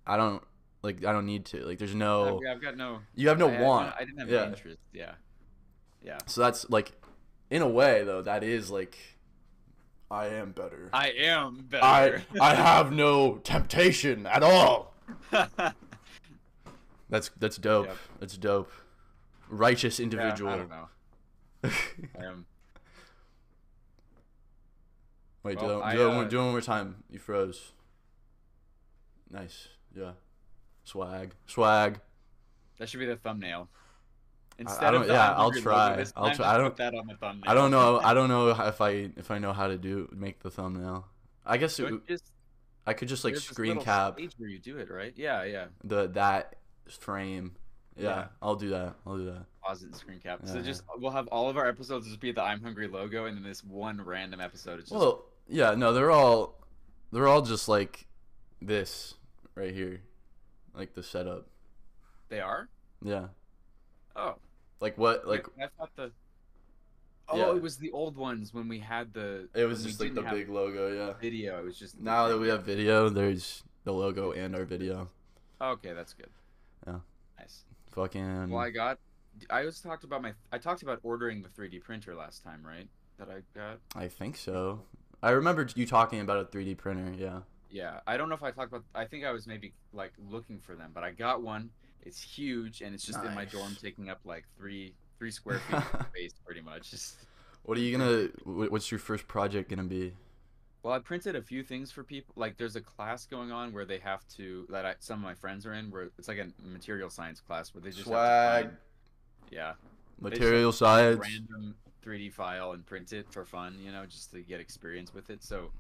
[0.06, 0.42] I don't
[0.82, 1.64] like I don't need to.
[1.64, 3.00] Like there's no I've, I've got no.
[3.14, 3.86] you have no I, I want.
[3.86, 4.40] didn't- I didn't have Yeah.
[4.42, 4.78] any interest.
[4.92, 5.12] Yeah.
[6.02, 6.18] Yeah.
[6.26, 6.92] So that's like
[7.50, 8.96] in a way though that is like
[10.10, 10.88] I am better.
[10.92, 11.84] I am better.
[11.84, 14.94] I I have no temptation at all.
[17.10, 17.86] That's that's dope.
[17.86, 17.96] Yep.
[18.20, 18.70] That's dope.
[19.48, 20.50] Righteous Yeah, individual.
[20.52, 20.88] I don't know.
[21.64, 22.44] I am.
[25.42, 26.96] Wait, Well, do, I, do, one, uh, do it one more time.
[27.10, 27.72] You froze.
[29.30, 29.68] Nice.
[29.96, 30.12] Yeah.
[30.88, 31.34] Swag.
[31.46, 32.00] Swag.
[32.78, 33.68] That should be the thumbnail.
[34.80, 35.96] I don't- yeah, I'll try.
[35.98, 36.54] logo, I'll try.
[36.54, 37.50] I don't- that on the thumbnail.
[37.50, 38.00] I don't know.
[38.02, 41.06] I don't know if I if I know how to do make the thumbnail.
[41.46, 42.24] I guess it, just,
[42.86, 45.12] I could just like screen cap where you do it, right?
[45.16, 45.66] Yeah, yeah.
[45.84, 46.56] the that
[46.88, 47.54] frame.
[47.96, 48.26] Yeah, Yeah.
[48.40, 48.94] I'll do that.
[49.06, 49.44] I'll do that.
[49.62, 50.40] Pause it and screen cap.
[50.44, 50.62] So Yeah.
[50.62, 53.44] just we'll have all of our episodes just be the I'm hungry logo, and then
[53.44, 56.58] this one random episode is just Well, yeah, no, they're all
[57.12, 58.06] they're all just like
[58.60, 59.14] this
[59.54, 60.02] right here,
[60.78, 61.46] like the setup.
[62.28, 62.68] they are.
[63.02, 63.28] Yeah,
[64.16, 64.36] Oh,
[64.80, 65.26] like what?
[65.26, 66.12] like Like I thought the.
[67.28, 67.56] Oh, Yeah.
[67.56, 69.48] it was the old ones when we had the.
[69.54, 70.90] it was just like the big logo.
[70.92, 71.12] Yeah.
[71.20, 71.58] video.
[71.58, 75.10] It was just Now that we have video, there's the logo and our video.
[75.60, 76.30] Okay, that's good.
[76.86, 77.00] Yeah.
[77.38, 77.64] Nice.
[77.90, 78.50] Fucking.
[78.50, 78.98] Well, I got.
[79.50, 80.32] I was talked about my.
[80.52, 82.88] I talked about ordering the 3D printer last time, right?
[83.18, 83.78] That I got.
[83.94, 84.82] I think so.
[85.22, 87.12] I remember you talking about a 3D printer.
[87.16, 87.40] Yeah.
[87.70, 88.84] Yeah, I don't know if I talked about.
[88.94, 91.70] I think I was maybe like looking for them, but I got one.
[92.02, 95.76] It's huge, and it's just in my dorm, taking up like three three square feet
[95.76, 96.94] of space, pretty much.
[97.64, 98.28] What are you gonna?
[98.44, 100.14] What's your first project gonna be?
[100.82, 102.32] well, I printed a few things for people.
[102.36, 105.34] Like, there's a class going on where they have to that I, some of my
[105.34, 108.62] friends are in, where it's like a material science class where they just have Swag.
[108.64, 108.78] to find,
[109.50, 109.72] yeah,
[110.20, 111.20] Material science.
[111.20, 115.30] random 3D file and print it for fun, you know, just to get experience with
[115.30, 115.42] it.
[115.42, 115.70] So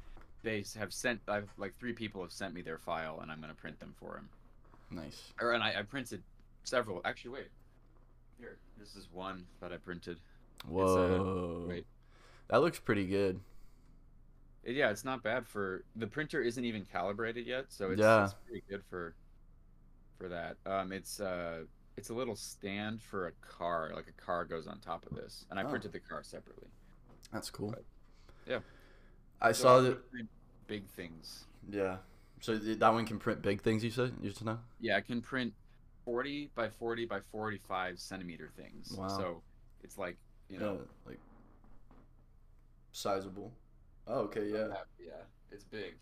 [0.42, 1.20] they have sent.
[1.28, 4.16] I've like three people have sent me their file, and I'm gonna print them for
[4.16, 4.28] him.
[4.90, 5.32] Nice.
[5.40, 6.22] or and I, I printed
[6.64, 7.00] several.
[7.04, 7.48] Actually, wait.
[8.38, 10.18] Here, this is one that I printed.
[10.68, 11.66] Whoa.
[11.68, 11.86] wait.
[12.48, 13.40] That looks pretty good.
[14.64, 16.40] It- yeah, it's not bad for the printer.
[16.42, 18.24] Isn't even calibrated yet, so it's, Yeah.
[18.24, 19.14] it's pretty good for
[20.18, 20.56] for that.
[20.66, 21.64] Um, it's uh,
[21.96, 23.90] it's a little stand for a car.
[23.94, 25.68] Like a car goes on top of this, and I Oh.
[25.68, 26.68] printed the car separately.
[27.32, 27.70] That's cool.
[27.70, 27.84] But,
[28.46, 28.60] yeah.
[29.40, 30.10] I So saw that.
[30.10, 30.28] print
[30.66, 31.44] big things.
[31.70, 31.98] Yeah.
[32.40, 33.82] So that one can print big things.
[33.84, 34.58] You said you just know.
[34.80, 35.52] Yeah, I can print
[36.04, 38.92] forty by forty by forty five centimeter things.
[38.96, 39.08] Wow.
[39.08, 39.42] So
[39.82, 40.16] it's like
[40.48, 40.74] you know.
[40.74, 41.18] Yeah, like
[42.92, 43.52] sizable.
[44.06, 44.48] Oh, okay.
[44.50, 44.68] Yeah.
[44.98, 45.12] Yeah,
[45.50, 45.94] it's big.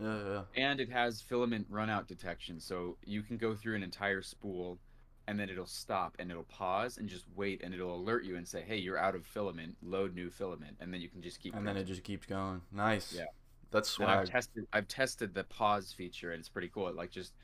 [0.00, 0.18] Yeah.
[0.24, 0.42] yeah.
[0.54, 4.78] and it has filament runout detection so you can go through an entire spool
[5.28, 8.46] and then it'll stop and it'll pause and just wait and it'll alert you and
[8.48, 11.54] say hey you're out of filament load new filament and then you can just keep
[11.54, 12.62] And then it just keeps going.
[12.72, 13.12] Nice.
[13.16, 13.24] Yeah.
[13.70, 17.10] That's and I've tested I've tested the pause feature and it's pretty cool it like
[17.10, 17.34] just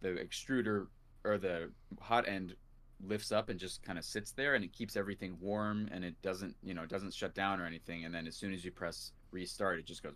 [0.00, 0.86] the extruder
[1.24, 2.56] or the hot end
[3.06, 6.14] lifts up and just kind of sits there and it keeps everything warm and it
[6.22, 8.70] doesn't you know it doesn't shut down or anything and then as soon as you
[8.70, 10.14] press restart it just goes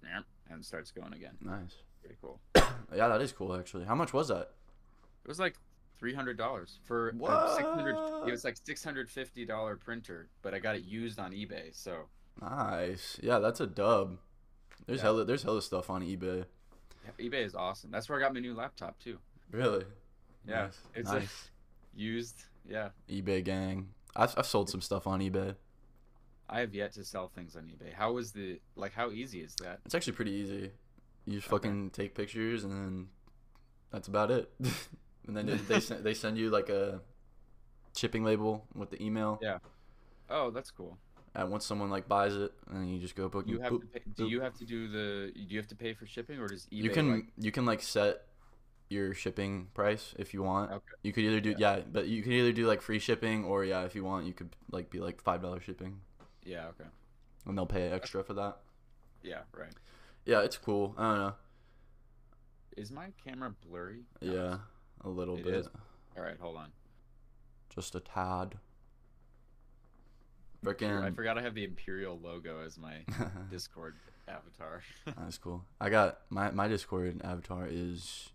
[0.50, 1.76] and starts going again Nice.
[2.00, 2.40] pretty cool
[2.96, 3.84] Yeah, that is cool actually.
[3.84, 4.52] How much was that?
[5.24, 5.56] It was like
[5.98, 7.12] three hundred dollars for a
[7.56, 7.96] six hundred.
[8.26, 11.74] It was like six hundred fifty dollar printer, but I got it used on eBay.
[11.74, 12.04] So
[12.40, 13.18] Nice.
[13.22, 14.18] Yeah, that's a dub.
[14.86, 15.02] There's Yeah.
[15.04, 16.44] hella there's hella stuff on eBay.
[17.04, 17.90] yeah, eBay is awesome.
[17.90, 19.18] That's where I got my new laptop too.
[19.50, 19.84] Really?
[20.46, 20.78] Yeah, Nice.
[20.94, 21.50] it's a- nice.
[21.94, 23.88] Used, Yeah, eBay gang.
[24.14, 25.56] I've I've sold some stuff on eBay.
[26.48, 27.92] I have yet to sell things on eBay.
[27.92, 28.92] How is the like?
[28.92, 29.80] How easy is that?
[29.84, 30.70] It's actually pretty easy.
[31.26, 31.56] You just Okay.
[31.68, 33.08] fucking take pictures and then
[33.90, 34.50] that's about it.
[35.28, 37.00] and then they send, they send you like a
[37.96, 39.38] shipping label with the email.
[39.40, 39.58] Yeah.
[40.28, 40.98] Oh, that's cool.
[41.34, 43.46] And once someone like buys it, and you just go book.
[43.46, 43.82] You have boop.
[43.82, 44.30] to pay, do boop.
[44.30, 46.82] you have to do the do you have to pay for shipping or does eBay
[46.82, 48.22] you can like, you can like set
[48.88, 50.70] your shipping price if you want.
[50.70, 50.82] Okay.
[51.02, 51.80] You could either do yeah.
[51.80, 54.56] but you could either do like free shipping or yeah, if you want, you could
[54.72, 56.00] like be like five dollars shipping,
[56.44, 56.88] Yeah, okay.
[57.46, 58.58] and they'll pay extra for that.
[59.22, 59.72] Yeah, right.
[60.24, 60.94] Yeah, it's cool.
[60.96, 61.34] I don't know.
[62.76, 64.04] Is my camera blurry?
[64.22, 64.56] No, Yeah,
[65.04, 65.68] a little It bit, is.
[66.16, 66.68] All right, hold on.
[67.74, 68.56] just a tad.
[70.66, 73.04] I forgot I have the Imperial logo as my
[73.50, 73.94] Discord
[74.26, 74.82] avatar.
[75.16, 75.64] That's cool.
[75.80, 78.30] I got my my Discord avatar is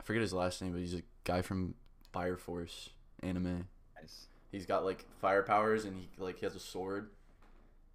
[0.00, 1.74] I forget his last name, but he's a guy from
[2.12, 2.90] Fire Force
[3.22, 3.66] anime.
[4.00, 4.26] nice.
[4.50, 7.10] He's got like fire powers, and he like he has a sword,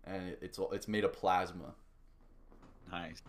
[0.05, 1.73] and it, it's it's made of plasma.
[2.91, 3.21] Nice.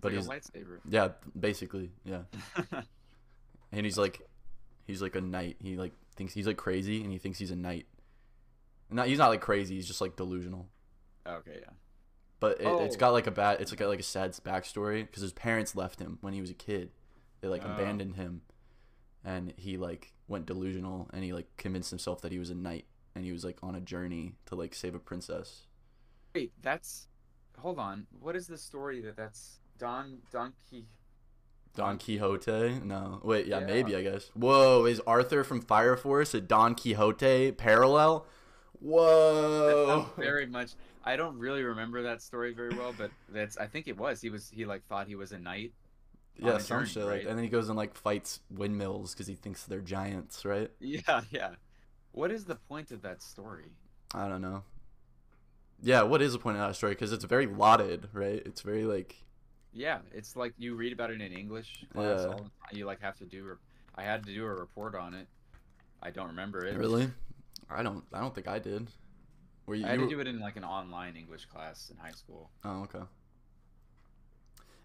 [0.00, 0.78] But like he's a lightsaber.
[0.88, 1.08] yeah,
[1.38, 2.22] basically yeah.
[3.72, 4.20] And he's like
[4.86, 5.56] he's like a knight.
[5.60, 7.86] He like thinks he's like crazy, and he thinks he's a knight.
[8.90, 9.76] Not he's not like crazy.
[9.76, 10.68] He's just like delusional.
[11.26, 11.70] okay, yeah.
[12.40, 12.98] But it, it's Oh.
[12.98, 13.60] got like a bad.
[13.60, 16.50] It's like got like a sad backstory because his parents left him when he was
[16.50, 16.90] a kid.
[17.40, 17.72] They like Oh.
[17.72, 18.42] abandoned him,
[19.24, 22.84] and he like went delusional and he like convinced himself that he was a knight
[23.16, 25.66] and he was like on a journey to like save a princess.
[26.34, 27.06] Wait, that's.
[27.58, 28.06] Hold on.
[28.20, 30.86] What is the story that that's Don Donkey?
[31.76, 32.80] Don Quixote?
[32.84, 33.66] No, wait, yeah, Yeah.
[33.66, 34.30] maybe I guess.
[34.34, 38.26] Whoa, is Arthur from Fire Force a Don Quixote parallel?
[38.80, 40.06] Whoa.
[40.16, 40.72] Very much.
[41.04, 43.56] I don't really remember that story very well, but that's.
[43.56, 44.20] I think it was.
[44.20, 44.50] He was.
[44.50, 45.72] He like thought he was a knight.
[46.36, 47.26] yeah, some shit right?
[47.26, 50.70] and then he goes and like fights windmills because he thinks they're giants, right?
[50.80, 51.50] Yeah, yeah.
[52.12, 53.72] What is the point of that story?
[54.14, 54.64] I don't know.
[55.82, 56.92] Yeah, what is the point of that story?
[56.92, 58.42] Because it's very lauded, right?
[58.44, 59.16] It's very like
[59.72, 62.26] Yeah, it's like you read about it in English class Yeah.
[62.26, 62.50] all the time.
[62.72, 63.56] You like have to do.
[63.94, 65.28] I had to do a report on it.
[66.02, 66.76] I don't remember it.
[66.76, 67.10] really.
[67.68, 68.04] I don't.
[68.12, 68.88] I don't think I did.
[69.66, 69.84] Were you?
[69.86, 72.50] I had you to do it in like an online English class in high school.
[72.64, 73.04] Oh, okay.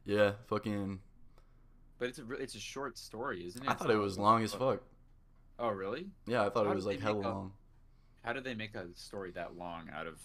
[0.05, 0.99] Yeah, fucking.
[1.97, 3.67] But it's a it's a short story, isn't it?
[3.67, 4.81] I It's thought it was long as fuck.
[5.57, 6.07] Oh really?
[6.27, 7.53] Yeah, I thought How it was like a- long.
[8.23, 10.19] How did they make a story that long out of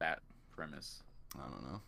[0.00, 0.20] that
[0.50, 1.02] premise?
[1.36, 1.80] I don't know.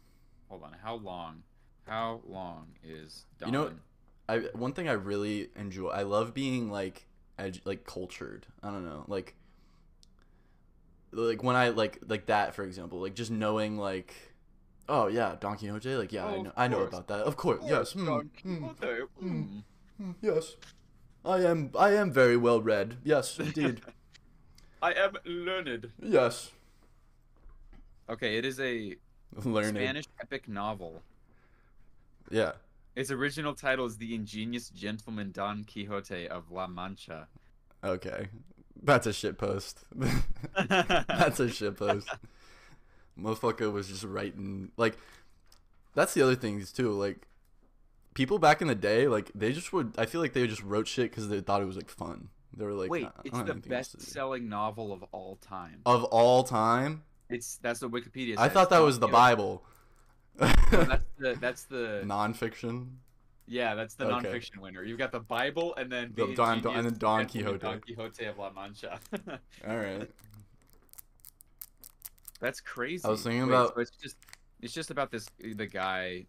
[0.49, 0.73] Hold on.
[0.83, 1.43] How long?
[1.87, 3.49] How long is Don?
[3.49, 3.73] You know-
[4.27, 5.89] I one thing I really enjoy.
[5.89, 7.07] I love being like
[7.39, 8.47] edu- like cultured.
[8.63, 9.35] I don't know, like
[11.13, 14.15] like when I like like that for example, like just knowing like
[14.89, 17.21] oh yeah, Don Quixote, like yeah, I Oh, know I know about that.
[17.21, 17.93] Of course, yes.
[17.93, 19.29] Don hmm, Quixote, hmm.
[19.43, 19.59] hmm.
[20.03, 20.57] hmm, yes.
[21.25, 22.97] I am I am very well read.
[23.05, 23.83] Yes, indeed.
[24.83, 25.91] I am learned.
[26.03, 26.51] yes.
[28.09, 28.97] Okay, it is a
[29.45, 29.77] Learned.
[29.77, 31.03] Spanish epic novel.
[32.31, 32.53] Yeah.
[32.97, 37.29] Its original title is The Ingenious Gentleman Don Quixote of La Mancha.
[37.83, 38.29] Okay.
[38.83, 39.81] That's a shit post.
[40.69, 42.09] That's a shit post.
[43.19, 44.97] Motherfucker was just writing like
[45.95, 46.91] that's the other things too.
[46.91, 47.29] Like
[48.15, 49.95] people back in the day, like they just would.
[49.97, 52.29] I feel like they just wrote shit because they thought it was like fun.
[52.57, 55.03] They were like, Wait, "I- I it's the anything else to do." best-selling novel of
[55.13, 55.81] all time.
[55.87, 57.05] of all time.
[57.31, 58.35] It's that's what Wikipedia.
[58.39, 59.65] I thought that was the Bible.
[60.41, 62.89] No, oh, that's the that's the Nonfiction.
[63.47, 64.29] yeah that's the Okay.
[64.29, 64.83] nonfiction winner.
[64.83, 67.81] You've got the Bible and then The the Don- Don- and then Don Gentleman Don
[67.81, 67.95] Quixote.
[67.95, 68.99] Quixote of La Mancha.
[69.69, 70.11] All right.
[72.41, 73.05] That's crazy.
[73.07, 74.17] I was thinking Wait, about- so it's just
[74.61, 76.27] it's just about this the guy.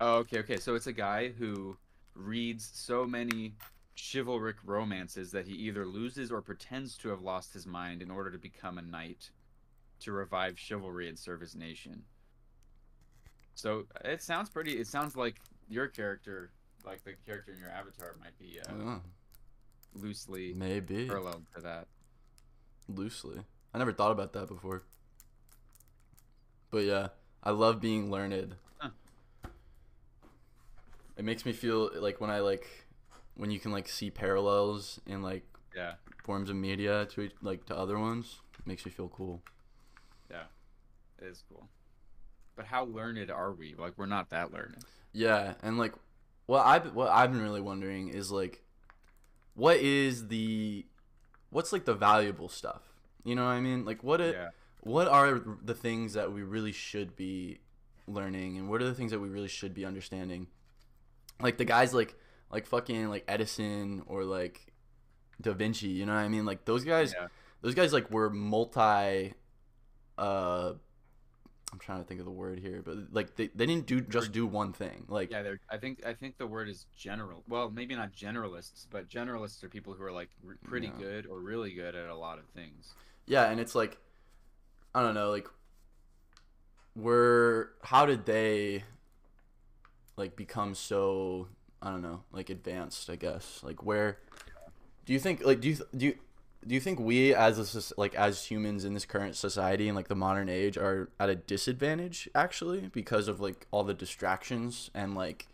[0.00, 0.56] Oh, okay, okay.
[0.58, 1.76] So it's a guy who
[2.14, 3.54] reads so many
[3.96, 8.30] chivalric romances that he either loses or pretends to have lost his mind in order
[8.30, 9.30] to become a knight
[10.02, 12.02] to revive chivalry and serve his nation.
[13.54, 14.78] So it sounds pretty.
[14.78, 15.36] It sounds like
[15.68, 16.52] your character,
[16.84, 19.00] like the character in your avatar, might be uh, Oh,
[19.94, 21.86] loosely maybe paralleled to that.
[22.88, 23.38] loosely.
[23.74, 24.82] I never thought about that before.
[26.70, 27.08] But yeah,
[27.42, 28.56] I love being learned.
[28.78, 28.90] Huh.
[31.16, 32.66] It makes me feel like when I like
[33.36, 35.44] when you can like see parallels in like
[35.76, 35.94] Yeah.
[36.24, 39.42] forms of media to like to other ones, it makes me feel cool.
[40.32, 40.44] Yeah,
[41.20, 41.68] it is cool.
[42.56, 43.74] But how learned are we?
[43.78, 44.78] Like we're not that learned.
[45.12, 45.94] Yeah, and like
[46.46, 48.62] what I what I've been really wondering is like
[49.54, 50.86] what is the
[51.50, 52.82] what's like the valuable stuff?
[53.24, 53.84] You know what I mean?
[53.84, 54.48] Like what it yeah.
[54.80, 57.60] what are the things that we really should be
[58.08, 60.48] learning and what are the things that we really should be understanding
[61.40, 62.16] like the guys like
[62.50, 64.72] like fucking like Edison or like
[65.40, 65.88] Da Vinci.
[65.88, 66.44] You know what I mean?
[66.44, 67.28] Like those guys, Yeah.
[67.62, 69.34] those guys like were multi.
[70.18, 70.74] Uh,
[71.72, 74.30] I'm trying to think of the word here, but like they, they didn't do just
[74.32, 75.04] do one thing.
[75.08, 75.60] Like Yeah, they're.
[75.70, 76.04] I think.
[76.04, 77.42] I think the word is general.
[77.48, 80.98] Well, maybe not generalists, but generalists are people who are like r- pretty Yeah.
[80.98, 82.92] good or really good at a lot of things.
[83.26, 83.96] Yeah, and it's like
[84.94, 85.48] I don't know, like
[86.94, 88.84] were how did they
[90.16, 91.48] like become so
[91.80, 93.60] I don't know, like advanced, I guess.
[93.62, 94.18] Like where
[95.06, 96.18] do you think like do you do you
[96.66, 100.08] do you think we as a like as humans in this current society and like
[100.08, 105.14] the modern age are at a disadvantage actually because of like all the distractions and
[105.14, 105.48] like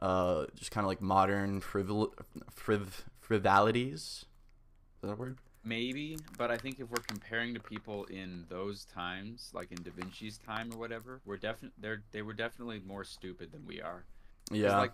[0.00, 2.12] uh just kind of like modern frivol-
[2.54, 4.24] friv- frivolities?
[5.02, 5.38] Is that a word?
[5.64, 9.92] Maybe, but I think if we're comparing to people in those times, like in Da
[9.92, 14.04] Vinci's time or whatever, we're definitely they're they were definitely more stupid than we are.
[14.50, 14.76] Yeah.
[14.78, 14.92] Like,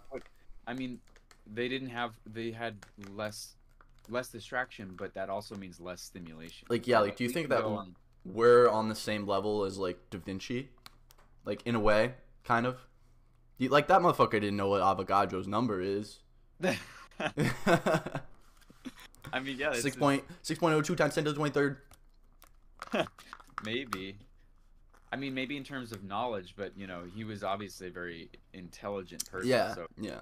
[0.66, 1.00] I mean,
[1.46, 2.76] they didn't have they had
[3.14, 3.56] less
[4.10, 6.66] less distraction, but that also means less stimulation.
[6.70, 9.78] Like, yeah, like, do you we think that on- we're on the same level as
[9.78, 10.68] like Da Vinci,
[11.44, 12.76] like in a way, kind of.
[13.58, 16.20] You, like that motherfucker didn't know what Avogadro's number is.
[19.32, 21.78] I mean, yeah, Six point six point oh two times ten to the twenty third.
[23.64, 24.16] maybe.
[25.10, 28.28] I mean, maybe in terms of knowledge, but you know, he was obviously a very
[28.52, 29.48] intelligent person.
[29.48, 30.20] Yeah, So yeah,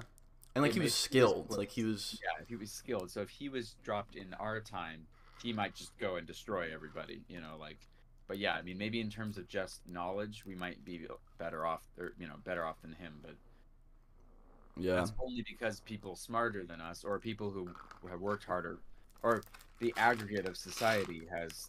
[0.57, 1.57] and like he was makes- it is skilled.
[1.57, 2.19] Like he was.
[2.23, 3.11] yeah, he was skilled.
[3.11, 5.07] So if he was dropped in our time,
[5.43, 7.23] he might just go and destroy everybody.
[7.29, 7.79] You know, like.
[8.29, 11.07] But yeah, I mean, maybe in terms of just knowledge, we might be
[11.39, 13.21] better off, or you know, better off than him.
[13.23, 13.37] But
[14.77, 17.71] Yeah, that's only because people smarter than us, or people who
[18.11, 18.81] have worked harder,
[19.23, 19.43] or
[19.79, 21.69] the aggregate of society has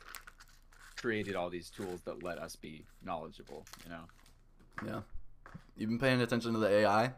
[0.95, 3.65] created all these tools that let us be knowledgeable.
[3.86, 4.04] You know,
[4.86, 5.02] yeah.
[5.78, 7.13] You've been paying attention to the AI?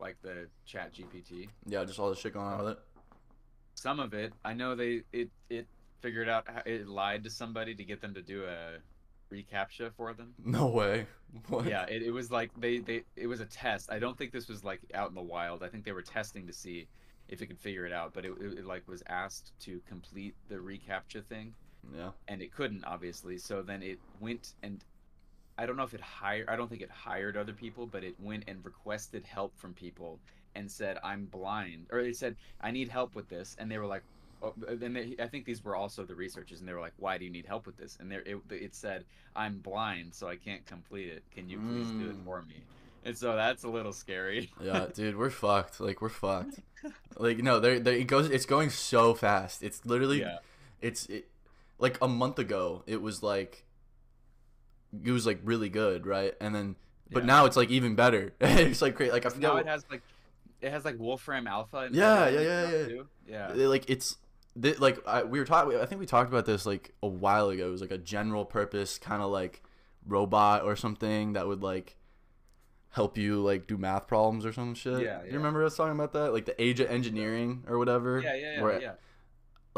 [0.00, 1.48] Like the Chat GPT.
[1.66, 2.78] Yeah, just all the shit going on with it.
[3.74, 5.66] Some of it, I know they it it
[6.00, 8.78] figured out how it lied to somebody to get them to do a
[9.34, 10.34] recaptcha for them.
[10.44, 11.06] No way.
[11.48, 11.66] What?
[11.66, 13.90] Yeah, it, it was like they, they it was a test.
[13.92, 15.62] I don't think this was like out in the wild.
[15.62, 16.88] I think they were testing to see
[17.28, 18.14] if it could figure it out.
[18.14, 21.54] But it, it, it like was asked to complete the recaptcha thing,
[21.94, 22.10] Yeah.
[22.28, 23.36] and it couldn't obviously.
[23.38, 24.82] So then it went and
[25.58, 26.48] I don't know if it hired.
[26.48, 30.18] I don't think it hired other people, but it went and requested help from people
[30.54, 33.86] and said I'm blind, or they said I need help with this, and they were
[33.86, 34.02] like.
[34.40, 37.18] Oh, and they, I think these were also the researchers, and they were like, "Why
[37.18, 40.36] do you need help with this?" And there, it, it said, "I'm blind, so I
[40.36, 41.24] can't complete it.
[41.34, 42.24] Can you please do it Mm.
[42.24, 42.62] for me?"
[43.04, 44.48] And so that's a little scary.
[44.60, 45.80] Yeah, dude, we're fucked.
[45.80, 46.60] Like we're fucked.
[47.16, 48.30] Like no, there, there it goes.
[48.30, 49.64] It's going so fast.
[49.64, 50.38] It's literally, Yeah.
[50.80, 51.26] it's it,
[51.80, 52.84] like a month ago.
[52.86, 53.64] It was like,
[55.04, 56.34] it was like really good, right?
[56.40, 56.76] And then,
[57.10, 57.26] but Yeah.
[57.26, 58.32] now it's like even better.
[58.40, 59.12] it's like great.
[59.12, 59.50] Like I forget.
[59.52, 60.02] now it has like,
[60.60, 61.88] it has like Wolfram Alpha.
[61.92, 62.86] Yeah, yeah, yeah, yeah.
[62.86, 63.06] too.
[63.26, 63.52] Yeah.
[63.52, 64.16] it- like it's
[64.60, 65.78] th- like I, we were talking.
[65.78, 67.68] I think we talked about this like a while ago.
[67.68, 69.62] It was like a general purpose kind of like
[70.06, 71.96] robot or something that would like
[72.90, 75.02] help you like do math problems or some shit.
[75.02, 76.32] Yeah, You remember us talking about that?
[76.32, 78.20] Like the age of engineering or whatever.
[78.20, 78.92] Yeah, yeah, yeah, Where- yeah.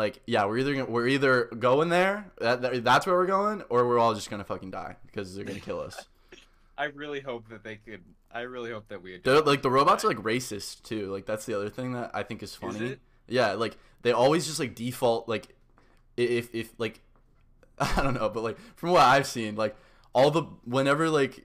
[0.00, 2.32] Like yeah, we're either gonna, we're either going there.
[2.38, 5.44] That, that that's where we're going, or we're all just gonna fucking die because they're
[5.44, 6.06] gonna kill us.
[6.78, 8.00] I really hope that they could.
[8.32, 9.20] I really hope that we.
[9.22, 11.12] Like the robots are like racist too.
[11.12, 12.92] Like that's the other thing that I think is funny.
[12.92, 13.00] it?
[13.28, 15.54] Yeah, like they always just like default like
[16.16, 17.02] if if like
[17.78, 19.76] I don't know, but like from what I've seen, like
[20.14, 21.44] all the whenever like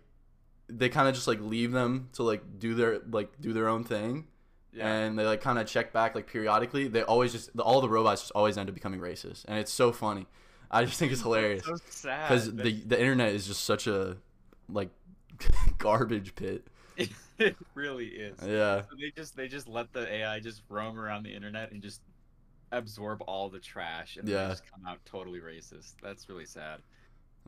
[0.69, 3.83] they kind of just like leave them to like do their like do their own
[3.83, 4.27] thing
[4.75, 4.87] Yeah.
[4.93, 7.89] and they like kind of check back like periodically they always just the, all the
[7.89, 10.27] robots just always end up becoming racist and it's so funny
[10.69, 12.27] i just think it's hilarious so sad.
[12.27, 14.17] because the the internet is just such a
[14.69, 14.89] like
[15.77, 16.67] garbage pit
[17.39, 18.37] it really is.
[18.45, 21.81] yeah So they just they just let the AI just roam around the internet and
[21.81, 22.01] just
[22.71, 24.47] absorb all the trash and Yeah.
[24.49, 25.93] just come out totally racist.
[26.01, 26.79] That's really sad.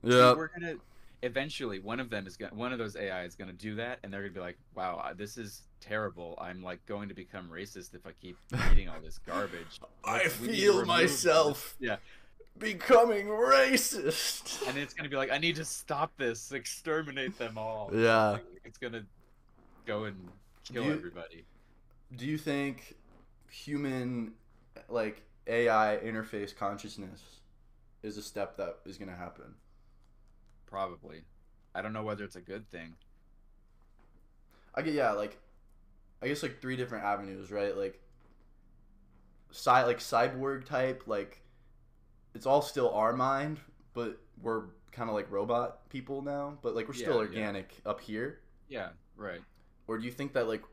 [0.04, 0.76] yeah we're gonna
[1.24, 4.14] eventually one of them is gonna one of those AI is gonna do that, and
[4.14, 6.38] they're gonna be like, "Wow, this is terrible.
[6.42, 8.38] I'm like going to become racist if I keep
[8.70, 11.96] reading all this garbage." i Let's- we need to feel myself this." Yeah,
[12.58, 16.52] becoming racist and it's gonna be like, "I need to stop this.
[16.52, 18.30] Exterminate them all." Yeah.
[18.32, 19.06] Like, it's gonna
[19.86, 20.30] go and
[20.66, 21.46] kill You- everybody.
[22.16, 22.96] do you think
[23.50, 24.34] human
[24.90, 27.22] like ai interface consciousness
[28.04, 29.56] is a step that is going to happen
[30.68, 31.24] Probably.
[31.74, 32.96] I don't know whether it's a good thing.
[34.76, 35.38] i get yeah like
[36.22, 38.00] i guess like three different avenues right like
[39.52, 41.42] cy like cyborg type like
[42.36, 43.60] it's all still our mind
[43.94, 47.28] but we're kind of like robot people now but like we're still Yeah, yeah.
[47.30, 48.40] organic up here
[48.70, 48.90] Yeah.
[49.16, 49.42] Right.
[49.88, 50.64] or do you think that like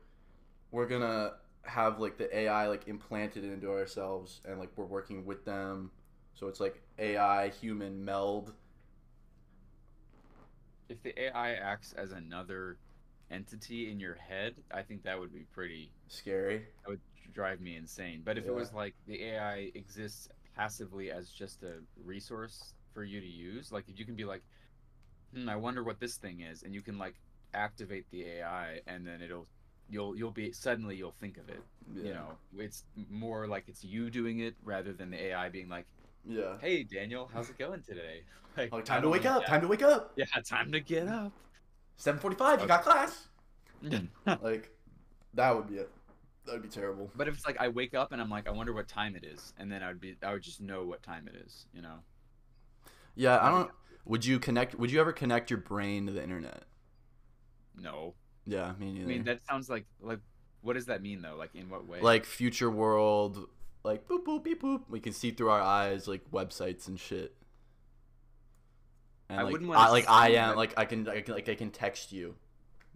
[0.71, 1.33] we're gonna
[1.63, 5.89] have like the AI like implanted into ourselves, and like we're working with them,
[6.35, 8.53] so it's like AI human meld.
[10.89, 12.77] If the AI acts as another
[13.31, 16.59] entity in your head, I think that would be pretty Scary.
[16.83, 17.01] that would
[17.33, 18.21] drive me insane.
[18.23, 18.51] But if Yeah.
[18.51, 23.71] it was like the AI exists passively as just a resource for you to use,
[23.71, 24.43] like if you can be like,
[25.33, 27.15] hmm, I wonder what this thing is, and you can like
[27.53, 29.47] activate the AI, and then it'll
[29.89, 31.61] you'll you'll be suddenly you'll think of it.
[31.93, 32.03] Yeah.
[32.03, 35.85] You know, it's more like it's you doing it rather than the AI being like,
[36.27, 36.57] Yeah.
[36.59, 38.21] Hey Daniel, how's it going today?
[38.57, 39.41] Like, Like time to wake up.
[39.41, 39.49] that.
[39.49, 40.13] Time to wake up.
[40.15, 41.33] Yeah, time to get up.
[41.97, 42.61] Seven forty-five.
[42.61, 43.27] You got class.
[44.41, 44.71] Like,
[45.33, 45.91] that would be it.
[46.45, 47.11] That would be terrible.
[47.17, 49.25] But if it's like I wake up and I'm like, I wonder what time it
[49.25, 51.65] is, and then I would be, I would just know what time it is.
[51.73, 51.95] You know.
[53.15, 53.71] Yeah, I don't.
[54.05, 54.75] Would you connect?
[54.75, 56.63] Would you ever connect your brain to the internet?
[57.75, 58.13] No.
[58.45, 59.03] Yeah, me neither.
[59.03, 60.19] I mean, that sounds like like
[60.61, 61.35] what does that mean though?
[61.35, 61.99] Like in what way?
[61.99, 63.49] like future world,
[63.85, 64.81] like boop boop beep boop.
[64.89, 67.35] We can see through our eyes like websites and shit.
[69.29, 70.57] And I like, wouldn't I, wanna like I see am that.
[70.57, 72.35] like I can, I can like I can text you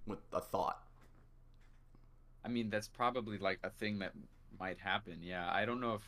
[0.06, 0.82] with a thought.
[2.44, 4.14] I mean, that's probably like a thing that
[4.60, 5.20] might happen.
[5.22, 6.02] Yeah, I don't know if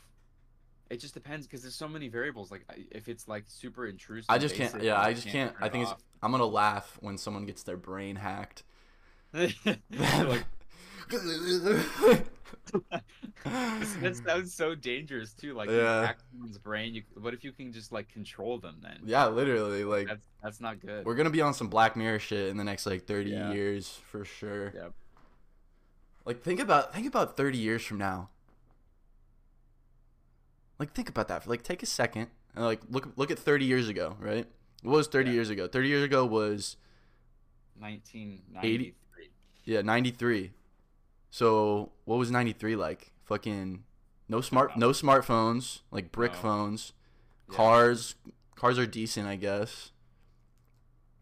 [0.89, 2.51] it just depends because there's so many variables.
[2.51, 4.29] Like if it's like super intrusive.
[4.29, 4.73] I just can't.
[4.73, 5.53] basic, Yeah, I just can't.
[5.61, 6.03] I think it it's.
[6.21, 8.63] I'm gonna laugh when someone gets their brain hacked.
[9.33, 10.45] like
[13.45, 15.53] that sounds so dangerous too.
[15.53, 16.13] Like Yeah.
[16.31, 16.93] someone's brain.
[16.95, 18.77] You, what if you can just like control them?
[18.81, 19.83] Then yeah, literally.
[19.83, 21.05] Like that's that's not good.
[21.05, 23.51] we're gonna be on some Black Mirror shit in the next like 30 Yeah.
[23.51, 24.71] years for sure.
[24.75, 24.93] Yep.
[26.25, 28.29] Like think about think about 30 years from now.
[30.79, 31.43] Like think about that.
[31.43, 34.47] For, like take a second and like look look at 30 years ago, right?
[34.83, 35.35] What was 30 Yeah.
[35.35, 35.67] years ago?
[35.67, 36.77] 30 years ago was
[37.79, 38.95] 1993.
[39.65, 40.51] yeah, 93.
[41.31, 43.11] So, what was 93 like?
[43.23, 43.83] Fucking
[44.27, 46.37] no smart no smartphones, like brick No.
[46.39, 46.93] phones.
[47.49, 47.55] Yeah.
[47.55, 48.15] Cars
[48.55, 49.91] cars are decent, I guess.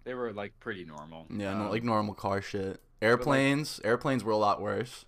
[0.04, 1.28] They were like pretty normal.
[1.30, 2.82] Yeah, no, Um, like normal car shit.
[3.02, 5.06] Airplanes, airplanes were a lot worse.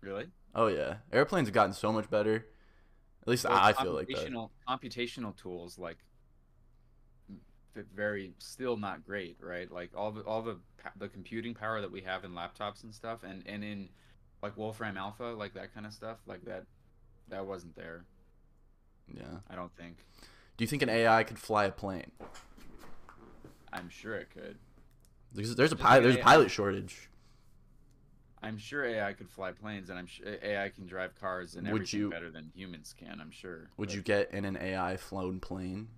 [0.00, 0.28] really.
[0.54, 2.46] Oh yeah, airplanes have gotten so much better.
[3.22, 4.16] At least Well, I feel like that.
[4.16, 5.98] computational computational tools like
[7.92, 9.70] very still not great, right?
[9.70, 10.58] Like all the all the
[10.96, 13.88] the computing power that we have in laptops and stuff, and and in
[14.44, 16.64] like Wolfram Alpha, like that kind of stuff, like that
[17.28, 18.04] that wasn't there.
[19.08, 19.38] Yeah.
[19.50, 19.96] I don't think.
[20.56, 22.12] Do you think an AI could fly a plane?
[23.72, 24.58] I'm sure it could.
[25.32, 26.02] There's, there's a pilot.
[26.02, 27.08] There's a pilot shortage.
[28.42, 31.76] I'm sure AI could fly planes, and I'm sure AI can drive cars and Would
[31.80, 33.20] everything you- better than humans can.
[33.22, 33.70] I'm sure.
[33.78, 35.88] Would but- you get in an AI flown plane?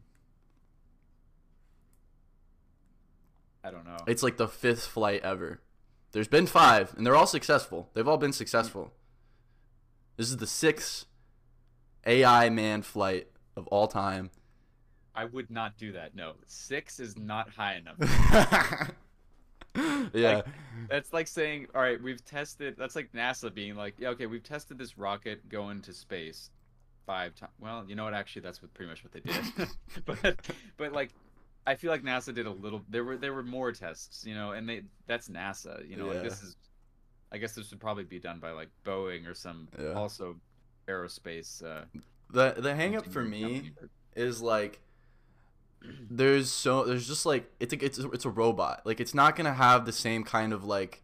[3.65, 3.97] I don't know.
[4.07, 5.61] It's like the fifth flight ever.
[6.13, 7.91] There's been five, and they're all successful.
[7.95, 8.93] They've all been successful.
[10.17, 11.07] This is the sixth
[12.07, 14.31] AI man flight of all time.
[15.15, 16.15] I would not do that.
[16.15, 18.93] No, six is not high enough.
[20.15, 20.43] yeah.
[20.89, 22.77] That's like saying, all right, we've tested.
[22.79, 26.51] That's like NASA being like, yeah, okay, we've tested this rocket going to space
[27.07, 27.53] five times.
[27.59, 28.15] Well, you know what?
[28.15, 29.69] Actually, that's what pretty much what they did.
[30.05, 31.11] but but like,
[31.67, 32.83] I feel like NASA did a little.
[32.89, 35.89] There were there were more tests, you know, and they that's NASA.
[35.89, 36.57] You know, like this is.
[37.33, 39.93] I guess this would probably be done by like Boeing or some Yeah.
[39.95, 40.37] also
[40.89, 41.63] aerospace.
[41.65, 41.85] Uh,
[42.31, 43.73] the the hang up for me
[44.15, 44.79] is like
[46.11, 48.83] there's so there's just like it's a, it's a, it's a robot.
[48.85, 51.03] Like it's not gonna have the same kind of like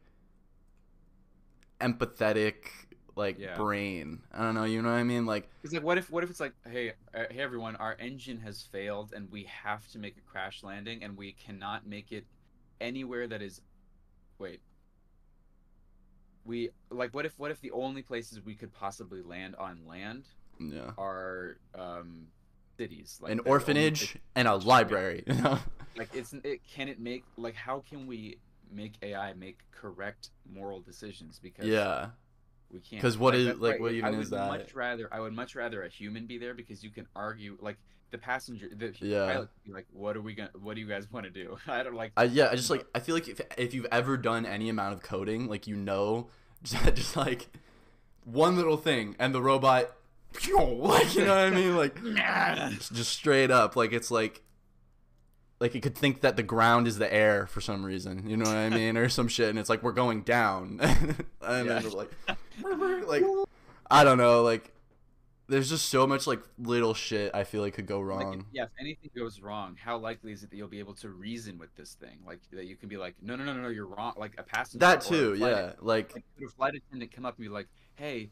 [1.81, 2.55] empathetic
[3.15, 3.57] like Yeah.
[3.57, 4.23] brain.
[4.33, 4.65] I don't know.
[4.65, 5.27] You know what I mean?
[5.27, 8.39] Like It's like, what if, what if it's like, hey, uh, hey, everyone, our engine
[8.41, 12.27] has failed, and we have to make a crash landing, and we cannot make it
[12.81, 13.61] anywhere that is,
[14.39, 14.61] wait,
[16.45, 20.25] we like, what if, what if the only places we could possibly land on land
[20.59, 22.27] yeah, are um,
[22.79, 25.25] cities, like an orphanage and a library.
[25.95, 28.39] Like, it's, it can it make like, how can we
[28.73, 31.39] make AI make correct moral decisions?
[31.39, 32.07] Because yeah.
[32.73, 34.49] We can't 'Cause what is- that- like, right, what I even would is that?
[34.49, 37.57] Much rather, I would much rather a human be there because you can argue.
[37.61, 37.77] Like
[38.11, 39.33] the passenger, the Yeah.
[39.33, 40.51] pilot, like, what are we gonna?
[40.61, 41.57] What do you guys want to do?
[41.67, 42.13] I don't like.
[42.17, 44.95] I yeah, I just like I feel like if if you've ever done any amount
[44.95, 46.29] of coding, like you know,
[46.63, 47.49] just, just like
[48.25, 49.91] one little thing, and the robot,
[50.35, 50.55] like you
[51.25, 52.03] know what I mean, like
[52.75, 54.43] just just straight up, like it's like,
[55.61, 58.45] like it could think that the ground is the air for some reason, you know
[58.45, 61.17] what I mean, or some shit, and it's like we're going down, and
[61.67, 61.81] Yeah.
[61.81, 62.11] then like,
[63.07, 63.25] like
[63.91, 64.71] I don't know, like
[65.49, 68.47] there's just so much like little shit I feel like could go Like, wrong.
[68.53, 71.59] yeah, if anything goes wrong, how likely is it that you'll be able to reason
[71.59, 72.21] with this thing?
[72.27, 74.15] Like that you can be like, no, no, no, no, no, you're wrong.
[74.17, 74.79] Like a passenger.
[74.79, 75.73] that or a too, flight yeah.
[75.81, 78.31] Like like could a flight attendant come up and be like, "Hey,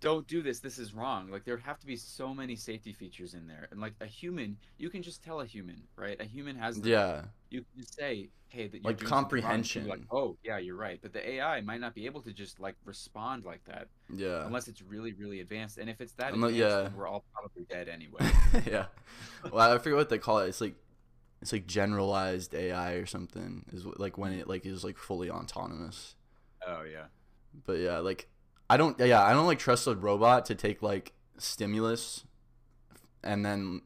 [0.00, 0.60] don't do this.
[0.60, 3.68] This is wrong." Like there'd have to be so many safety features in there.
[3.70, 6.20] And like a human, you can just tell a human, right?
[6.20, 9.08] A human has the, yeah, You can say, "Hey, that Like doing something wrong," and
[9.08, 9.88] comprehension.
[9.88, 10.98] Like, oh yeah, you're right.
[11.00, 14.68] But the AI might not be able to just like respond like that yeah, unless
[14.68, 15.78] it's really, really advanced.
[15.78, 16.82] And if it's that Unle- advanced, yeah.
[16.82, 18.30] then we're all probably dead anyway.
[18.66, 18.86] yeah.
[19.50, 20.48] Well, I forget what they call it.
[20.48, 20.74] It's like
[21.42, 23.64] it's like generalized AI or something.
[23.72, 24.40] Is like when hmm.
[24.40, 26.14] it like is like fully autonomous.
[26.66, 27.06] oh yeah.
[27.66, 28.28] But yeah, like
[28.70, 32.24] I don't yeah, I don't like trust a robot to take like stimulus
[33.24, 33.82] and then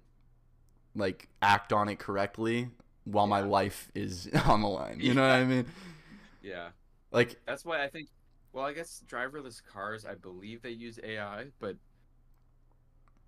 [0.95, 2.69] like act on it correctly
[3.05, 5.01] while my life is on the line.
[5.01, 5.65] You know what I mean?
[6.43, 6.69] Yeah.
[7.11, 8.09] Like That's why I think.
[8.53, 10.05] Well, I guess driverless cars.
[10.05, 11.77] I believe they use AI, but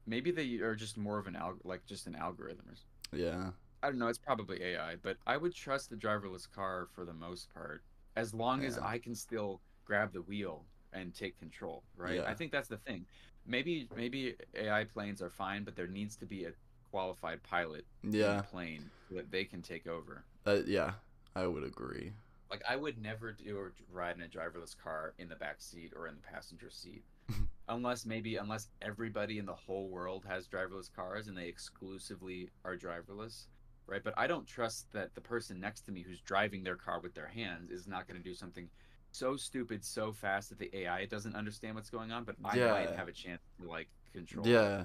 [0.07, 2.67] maybe they are just more of an alg- like just an algorithm.
[3.15, 3.53] Yeah.
[3.83, 4.09] I don't know.
[4.09, 7.83] It's probably AI, but I would trust the driverless car for the most part,
[8.15, 10.67] as long as I can still grab the wheel
[10.97, 11.83] and take control.
[11.97, 12.17] Right.
[12.17, 12.25] Yeah.
[12.27, 13.07] I think that's the thing.
[13.47, 16.53] Maybe maybe AI planes are fine, but there needs to be a
[16.91, 18.43] qualified pilot in the Yeah.
[18.43, 20.25] plane so that they can take over.
[20.47, 20.95] Uh, yeah.
[21.35, 22.13] I would agree.
[22.51, 25.93] Like I would never do or ride in a driverless car in the back seat
[25.97, 27.03] or in the passenger seat,
[27.69, 32.77] unless maybe unless everybody in the whole world has driverless cars and they exclusively are
[32.77, 33.47] driverless,
[33.87, 34.03] right?
[34.03, 37.15] But I don't trust that the person next to me who's driving their car with
[37.15, 38.69] their hands is not going to do something
[39.17, 42.91] so stupid so fast that the AI doesn't understand what's going on, but I might
[42.97, 44.47] have a chance to like control.
[44.47, 44.51] it.
[44.51, 44.85] Yeah.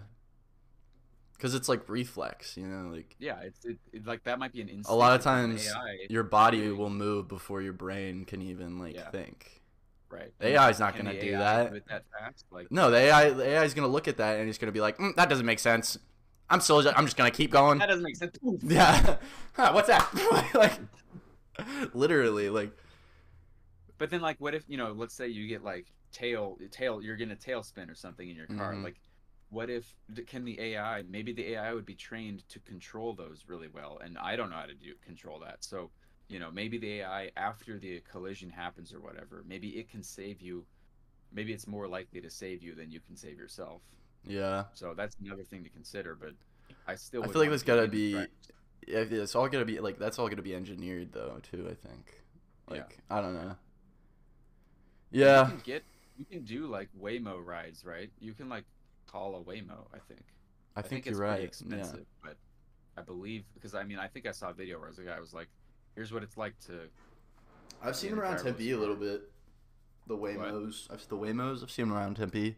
[1.39, 4.61] Cuz it's like reflex, you know, like Yeah, it's it, it, like that might be
[4.61, 4.89] an instinct.
[4.89, 8.95] a lot of times AI, your body will move before your brain can even like
[8.95, 9.09] Yeah.
[9.09, 9.61] think.
[10.09, 10.31] right.
[10.39, 11.73] The AI is not gonna do AI that.
[11.73, 12.45] do that fast?
[12.51, 14.81] Like No, the AI the AI is gonna look at that and it's gonna be
[14.81, 15.97] like, mm, that doesn't make sense.
[16.49, 17.79] I'm still I'm just gonna keep going.
[17.79, 18.37] that doesn't make sense.
[18.63, 19.17] Yeah.
[19.53, 20.07] Huh, what's that?
[20.53, 20.79] like,
[21.93, 22.71] literally, like,
[24.01, 24.93] But then, like, what if you know?
[24.93, 27.03] Let's say you get like tail, tail.
[27.03, 28.73] You're getting a tailspin or something in your car.
[28.73, 28.83] Mhm.
[28.83, 28.99] Like,
[29.51, 29.93] what if
[30.25, 31.03] can the AI?
[31.03, 34.55] Maybe the AI would be trained to control those really well, and I don't know
[34.55, 35.63] how to do control that.
[35.63, 35.91] So,
[36.29, 40.41] you know, maybe the AI after the collision happens or whatever, maybe it can save
[40.41, 40.65] you.
[41.31, 43.83] Maybe it's more likely to save you than you can save yourself.
[44.23, 44.65] yeah.
[44.73, 46.15] So that's another thing to consider.
[46.15, 46.33] But
[46.87, 47.23] I still.
[47.23, 48.13] I feel like there's gotta be-
[48.87, 51.67] Yeah, It's all gonna be like that's all gonna be engineered though too.
[51.69, 52.23] I think.
[52.67, 52.77] Yeah.
[52.77, 53.55] Like I don't know.
[55.11, 55.45] You Yeah.
[55.47, 55.83] can get
[56.17, 58.11] you can do like Waymo rides, right?
[58.19, 58.65] You can like
[59.07, 60.23] call a Waymo, I think.
[60.75, 61.47] I think, it's you're pretty right.
[61.47, 62.37] expensive, but
[62.97, 65.33] I believe because I mean I think I saw a video where the guy was
[65.33, 65.47] like,
[65.95, 66.87] "Here's what it's like to."
[67.83, 69.29] I've seen them around driverless Tempe a little bit.
[70.07, 70.87] The Waymos.
[70.91, 71.63] I've the Waymos.
[71.63, 72.55] I've seen them around Tempe.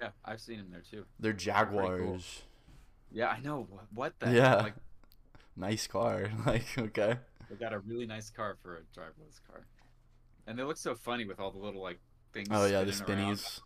[0.00, 1.04] Yeah, I've seen them there too.
[1.20, 2.42] They're Jaguars.
[3.12, 3.66] Yeah, I know.
[3.70, 4.32] What, what the?
[4.32, 4.50] Yeah.
[4.56, 4.62] Heck?
[4.62, 4.74] Like
[5.56, 6.30] Nice car.
[6.46, 7.18] Like okay.
[7.48, 9.66] they got a really nice car for a driverless car,
[10.46, 11.98] and they look so funny with all the little like
[12.32, 12.48] things.
[12.50, 13.38] Oh yeah, the spinning around.
[13.38, 13.60] spinnies.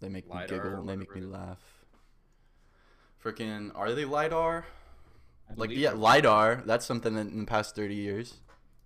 [0.00, 0.84] They make me LiDAR or giggle.
[0.84, 1.58] They make me laugh.
[3.22, 4.66] Freaking, are they lidar?
[5.56, 6.62] Like yeah, lidar.
[6.64, 8.38] That's something that in the past thirty years,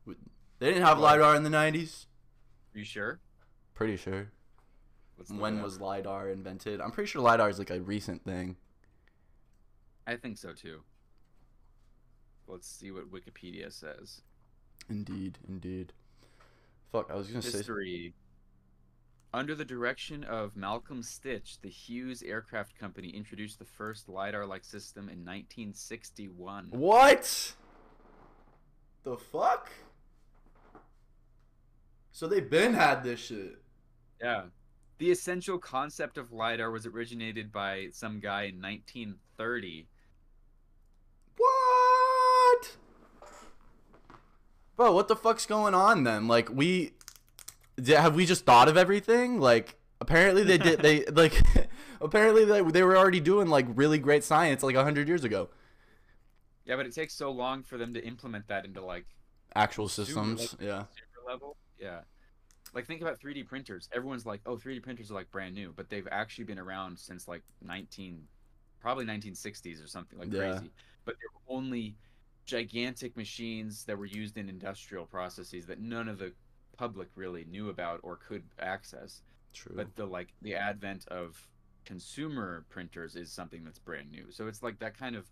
[0.06, 2.06] they didn't have lidar in the nineties.
[2.74, 3.20] Are you sure?
[3.74, 4.32] Pretty sure.
[5.28, 6.80] When was lidar invented?
[6.80, 8.56] I'm pretty sure lidar is like a recent thing.
[10.06, 10.80] I think so too.
[12.48, 14.22] Let's see what Wikipedia says.
[14.90, 15.92] Indeed, indeed.
[16.94, 17.58] Fuck, I was gonna say.
[17.58, 18.14] History.
[19.32, 25.08] Under the direction of Malcolm Stitch, the Hughes Aircraft Company introduced the first LiDAR-like system
[25.08, 26.68] in 1961.
[26.70, 27.56] What?
[29.02, 29.72] The fuck?
[32.12, 33.60] So they've been had this shit.
[34.22, 34.44] Yeah.
[34.98, 39.88] The essential concept of LiDAR was originated by some guy in 1930.
[41.36, 42.76] What?
[44.76, 46.26] Bro, what the fuck's going on then?
[46.28, 46.92] Like we
[47.76, 49.40] did, have we just thought of everything?
[49.40, 51.40] Like apparently they did they like
[52.00, 55.48] apparently they, they were already doing like really great science like 100 years ago.
[56.64, 59.06] Yeah, but it takes so long for them to implement that into like
[59.54, 60.84] Actual Super, systems, like- yeah.
[60.94, 61.56] super level.
[61.78, 62.00] Yeah.
[62.72, 63.88] Like think about 3D printers.
[63.94, 67.28] Everyone's like, "Oh, 3D printers are like brand new," but they've actually been around since
[67.28, 68.26] like 19
[68.80, 70.54] probably 1960s or something like Yeah.
[70.58, 70.70] crazy.
[71.04, 71.94] But they were only
[72.44, 76.32] gigantic machines that were used in industrial processes that none of the
[76.76, 79.22] public really knew about or could access.
[79.52, 79.74] True.
[79.76, 81.48] But the like the advent of
[81.84, 84.26] consumer printers is something that's brand new.
[84.30, 85.30] So it's like that kind of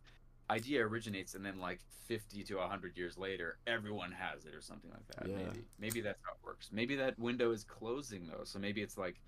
[0.50, 4.90] idea originates and then like 50 to 100 years later everyone has it or something
[4.90, 5.36] like that Yeah.
[5.46, 8.98] maybe maybe that's how it works maybe that window is closing though so maybe it's
[8.98, 9.22] like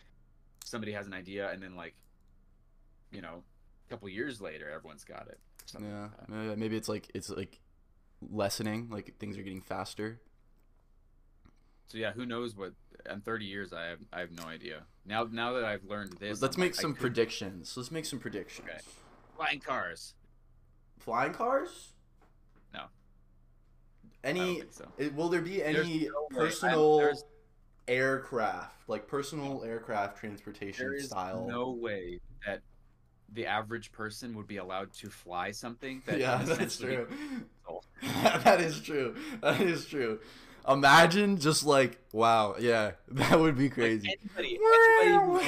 [0.64, 1.94] somebody has an idea and then like
[3.14, 3.42] you know,
[3.86, 5.38] a couple years later, everyone's got it.
[5.80, 7.60] Yeah, like maybe, maybe it's like it's like
[8.30, 10.20] lessening, like things are getting faster.
[11.86, 12.72] So yeah, who knows what?
[13.10, 14.84] In 30 years, I have I have no idea.
[15.04, 17.74] Now now that I've learned this, Let's I'm make like, some predictions.
[17.76, 18.68] Let's make some predictions.
[18.68, 18.80] Okay.
[19.36, 20.14] Flying cars.
[20.98, 21.90] Flying cars?
[22.72, 22.84] No.
[24.22, 24.62] Any?
[24.70, 24.86] so.
[24.96, 26.28] it- will there be any no.
[26.30, 27.12] I- personal
[27.86, 31.46] aircraft, like personal aircraft transportation There is style?
[31.46, 32.62] no way that
[33.32, 37.08] the average person would be allowed to fly something that yeah, that's true.
[37.68, 37.80] Oh.
[38.02, 39.16] that is true.
[39.40, 40.20] That is true.
[40.68, 44.18] Imagine just like, wow, yeah, that would be Like, crazy.
[44.36, 44.58] anybody,
[45.02, 45.46] anybody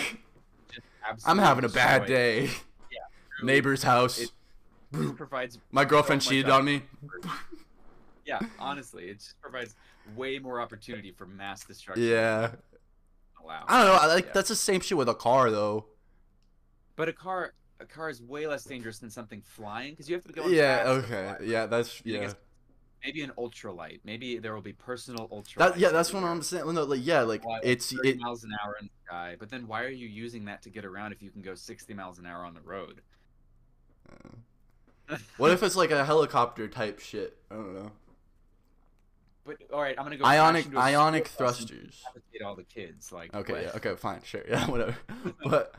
[1.13, 2.47] just I'm having a bad day.
[2.47, 4.19] Truly, Neighbor's house.
[4.19, 4.31] it-
[4.93, 6.83] it provides My girlfriend so cheated on me.
[8.25, 9.75] yeah honestly it just provides
[10.15, 12.53] way more opportunity for mass destruction Yeah.
[13.45, 14.01] wow I don't know.
[14.01, 14.33] I like Yeah.
[14.33, 15.85] that's the same shit with a car though.
[16.95, 20.25] but a car a car is way less dangerous than something flying because you have
[20.25, 20.85] to go Yeah.
[20.87, 21.35] Okay.
[21.45, 21.67] Yeah.
[21.67, 22.33] That's yeah.
[23.05, 25.91] maybe an ultralight maybe there will be personal ultralights That yeah.
[25.91, 26.25] That's what.
[26.25, 26.65] I'm saying.
[26.65, 27.23] Well, no, like yeah.
[27.23, 28.19] Like Fly, it's 30 it.
[28.19, 30.85] miles an hour in the sky but then why are you using that to get
[30.85, 33.03] around if you can go 60 miles an hour on the road
[35.37, 37.37] What if it's like a helicopter type shit?
[37.51, 37.93] I don't know.
[39.45, 42.03] but all right i'm gonna go Ionic ionic school bus and thrusters.
[42.45, 43.63] all the kids like Okay, what?
[43.63, 44.97] yeah, okay, fine, sure, yeah, whatever.
[45.45, 45.75] but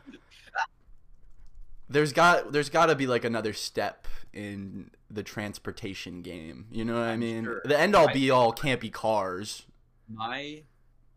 [1.89, 6.67] there's got there's got to be like another step in the transportation game.
[6.71, 7.43] You know what I I'm mean?
[7.45, 7.61] sure.
[7.65, 9.65] The end all be all can't be cars.
[10.09, 10.63] my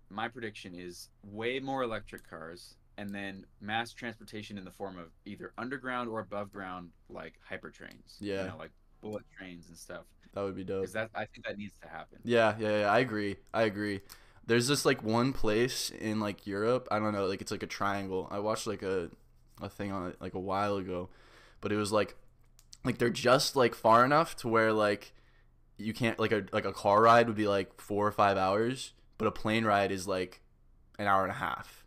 [0.08, 5.06] my prediction is way more electric cars and then mass transportation in the form of
[5.24, 8.42] either underground or above ground like hyper trains Yeah.
[8.44, 10.04] you know like bullet trains and stuff
[10.34, 10.82] That would be dope.
[10.82, 12.92] because that i think that needs to happen Yeah, yeah, yeah.
[12.92, 13.36] I agree.
[13.54, 14.00] I agree.
[14.46, 16.88] There's this like one place in like Europe.
[16.90, 17.26] I don't know.
[17.26, 18.26] Like it's like a triangle.
[18.32, 19.10] I watched like a
[19.62, 21.08] a thing on it like a while ago,
[21.60, 22.16] but it was like
[22.84, 25.12] like they're just like far enough to where like
[25.76, 28.92] you can't like a like a car ride would be like four or five hours,
[29.18, 30.40] but a plane ride is like
[30.98, 31.84] an hour and a half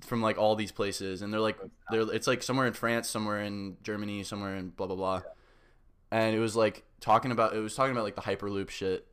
[0.00, 1.58] from like all these places, and they're like
[1.90, 5.22] they're it's like somewhere in France, somewhere in Germany, somewhere in blah blah blah,
[6.10, 9.06] and it was like talking about it was talking about like the hyperloop shit.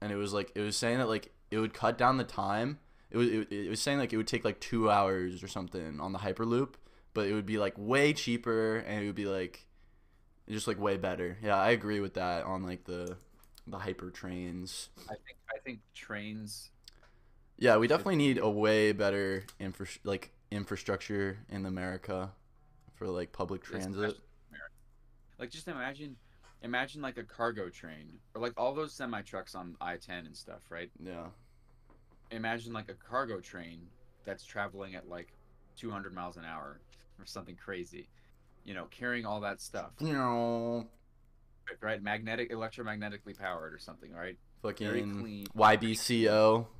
[0.00, 2.78] And it was like it was saying that like it would cut down the time.
[3.12, 6.00] It was it, it was saying like it would take like two hours or something
[6.00, 6.74] on the hyperloop,
[7.14, 9.66] but it would be like way cheaper and it would be like
[10.48, 11.36] just like way better.
[11.42, 13.16] Yeah, I agree with that on like the
[13.66, 14.88] the hyper trains.
[15.08, 16.70] i think i think trains
[17.58, 22.32] Yeah, we definitely need a way better infra like infrastructure in America
[22.96, 24.16] for like public transit.
[25.38, 26.16] like just imagine
[26.62, 30.62] imagine like a cargo train or like all those semi trucks on i-10 and stuff
[30.70, 31.26] right Yeah.
[32.32, 33.80] Imagine like a cargo train
[34.24, 35.28] that's traveling at like
[35.76, 36.80] 200 miles an hour
[37.18, 38.08] or something crazy
[38.64, 40.86] you know carrying all that stuff You know,
[41.80, 46.66] right magnetic electromagnetically powered or something right fucking clean YBCO.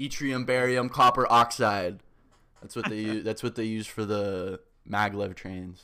[0.00, 2.00] Yttrium, barium, copper oxide.
[2.62, 3.24] That's what they use.
[3.24, 5.82] That's what they use for the maglev trains.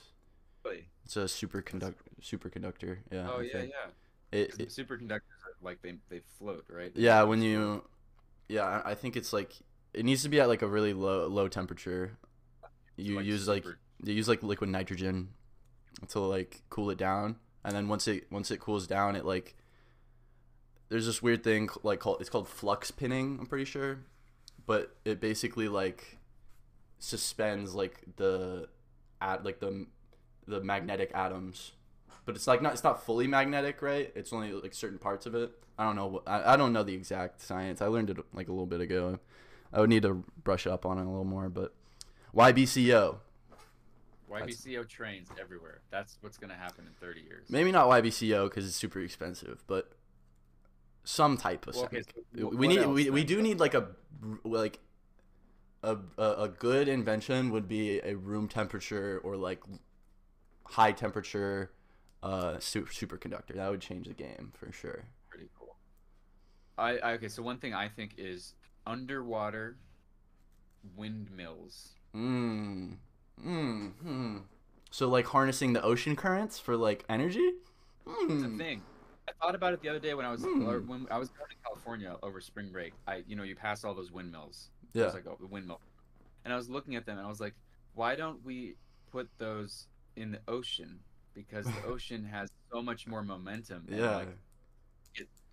[0.65, 0.89] Really?
[1.05, 1.95] It's a superconductor.
[2.23, 2.99] Superconductor.
[3.13, 3.29] Yeah.
[3.31, 3.73] oh I yeah think.
[4.33, 7.23] yeah It, it- superconductors are like they, they float right yeah.
[7.23, 7.85] When you,
[8.49, 9.53] yeah, I think it's like
[9.93, 12.19] it needs to be at like a really low low temperature.
[12.97, 15.29] You use like you use like liquid nitrogen
[16.09, 19.57] to like cool it down, and then once it once it cools down, it like
[20.89, 23.39] there's this weird thing like called it's called flux pinning.
[23.41, 23.99] I'm pretty sure,
[24.67, 26.19] but it basically like
[26.99, 28.69] suspends like the
[29.21, 29.87] at like the
[30.47, 31.73] the magnetic atoms.
[32.27, 34.13] But it's like not it's not fully magnetic, right?
[34.15, 35.53] It's only like certain parts of it.
[35.79, 36.23] I don't know.
[36.27, 37.81] I, I don't know the exact science.
[37.81, 39.21] I learned it like a little bit ago.
[39.73, 41.73] I would need to brush up on it a little more, but
[42.35, 43.19] YBCO.
[44.31, 48.75] YBCO trains everywhere that's what's gonna happen in 30 years Maybe not YBCO because it's
[48.75, 49.93] super expensive, but
[51.05, 52.03] some type of Well, okay,
[52.37, 53.87] so we need we, we do need like a
[54.43, 54.81] like
[55.85, 59.63] a a good invention would be a room temperature or like
[60.65, 61.71] high temperature
[62.27, 63.55] uh super superconductor.
[63.55, 65.05] That would change the game for sure.
[65.31, 65.77] pretty cool
[66.79, 68.55] I, I okay so one thing i think is
[68.87, 69.77] underwater
[70.97, 72.97] windmills Mm.
[73.45, 73.93] Mm.
[74.01, 74.37] Hmm.
[74.91, 77.47] So like harnessing the ocean currents for like energy?
[78.07, 78.57] It's a Mm.
[78.57, 78.83] thing.
[79.29, 81.51] I thought about it the other day when I was or when I was going
[81.51, 82.95] to California over spring break.
[83.07, 84.71] I you know you pass all those windmills.
[84.95, 85.07] Yeah.
[85.07, 85.81] was like a windmill,
[86.45, 87.55] and I was looking at them and I was like,
[87.95, 88.77] why don't we
[89.13, 91.01] put those in the ocean?
[91.37, 93.85] Because the ocean has so much more momentum.
[93.89, 94.17] And Yeah.
[94.17, 94.29] Like,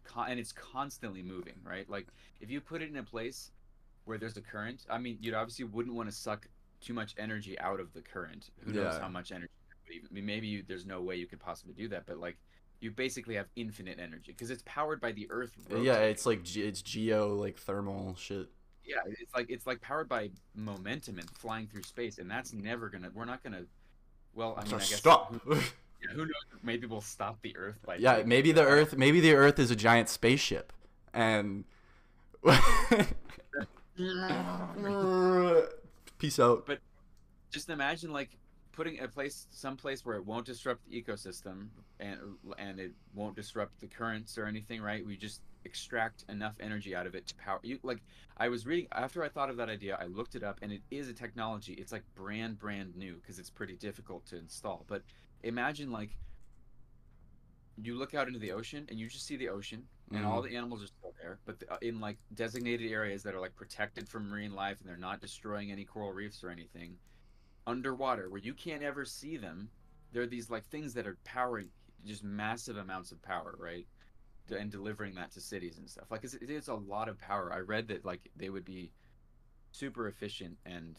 [0.05, 1.87] con- and it's constantly moving, right?
[1.89, 2.07] Like
[2.41, 3.51] if you put it in a place
[4.05, 6.47] where there's a current, I mean, you obviously wouldn't want to suck
[6.81, 8.49] too much energy out of the current.
[8.65, 8.99] Who knows Yeah.
[9.01, 9.51] how much energy?
[9.87, 12.37] I mean, maybe you, there's no way you could possibly do that, but like
[12.79, 15.53] you basically have infinite energy because it's powered by the Earth.
[15.69, 18.49] yeah, it's like it's geo like thermal shit.
[18.85, 22.89] yeah, it's like it's like powered by momentum and flying through space, and that's never
[22.89, 23.09] gonna.
[23.13, 23.63] We're not gonna.
[24.35, 25.33] Well, I mean, I guess stop.
[25.43, 25.61] Who, yeah,
[26.11, 26.31] who knows?
[26.63, 27.95] Maybe we'll stop the Earth by.
[27.95, 30.73] yeah, maybe the Earth, maybe the Earth is a giant spaceship,
[31.13, 31.65] and
[36.17, 36.65] peace out.
[36.65, 36.79] But-
[37.51, 38.31] just imagine like
[38.71, 41.67] putting a place some place where it won't disrupt the ecosystem
[41.99, 42.17] and
[42.57, 47.05] and it won't disrupt the currents or anything right we just extract enough energy out
[47.05, 48.01] of it to power you like
[48.37, 50.81] i was reading after i thought of that idea i looked it up and it
[50.91, 51.73] is a technology.
[51.73, 54.85] It's like brand brand new because it's pretty difficult to install.
[54.87, 55.03] But
[55.43, 56.17] imagine like
[57.81, 60.51] you look out into the ocean and you just see the ocean and all mm-hmm.
[60.51, 64.07] the animals are still there but the, in like designated areas that are like protected
[64.07, 66.95] from marine life and they're not destroying any coral reefs or anything
[67.65, 69.67] underwater where you can't ever see them
[70.11, 71.67] there are these like things that are powering
[72.05, 73.87] just massive amounts of power right
[74.51, 77.51] and delivering that to cities and stuff like it's, it is a lot of power
[77.53, 78.91] i read that like they would be
[79.71, 80.97] super efficient and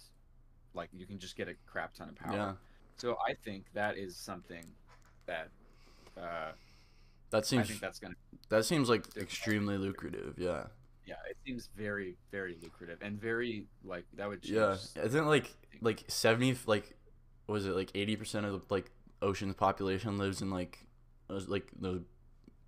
[0.75, 2.53] like you can just get a crap ton of power Yeah,
[2.97, 4.65] so i think that is something
[5.27, 5.49] that
[6.17, 6.53] uh,
[7.31, 8.15] that seems i think that's gonna
[8.49, 10.35] that seems like extremely lucrative.
[10.37, 10.65] Yeah,
[11.07, 15.03] yeah it seems very very lucrative and very like that would change yeah.
[15.03, 16.97] Isn't like like seventy like
[17.47, 18.91] what was it like eighty percent of the like
[19.23, 20.87] ocean's population lives in like
[21.29, 22.03] like the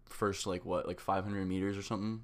[0.09, 2.23] first like what like five hundred meters or something.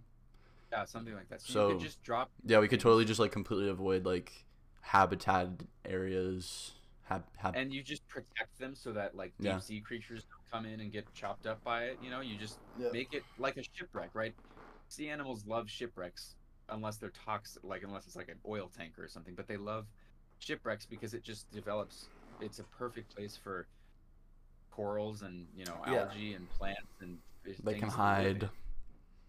[0.71, 3.21] yeah something like that so, So- you could just drop Yeah, we could totally just
[3.21, 4.33] like completely avoid like
[4.81, 5.49] habitat
[5.85, 6.73] areas.
[7.05, 9.59] Hab, hab- and you just protect them so that like deep Yeah.
[9.59, 12.59] sea creatures don't come in and get chopped up by it you know you just
[12.79, 12.91] Yeah.
[12.93, 14.35] make it like a shipwreck right
[14.89, 16.37] sea animals love shipwrecks
[16.69, 19.87] unless they're toxic like unless it's like an oil tanker or something but they love
[20.39, 22.07] shipwrecks because it just develops
[22.41, 23.67] it's a perfect place for
[24.71, 26.05] corals and you know Yeah.
[26.05, 27.19] algae and plants and
[27.63, 28.49] they can hide.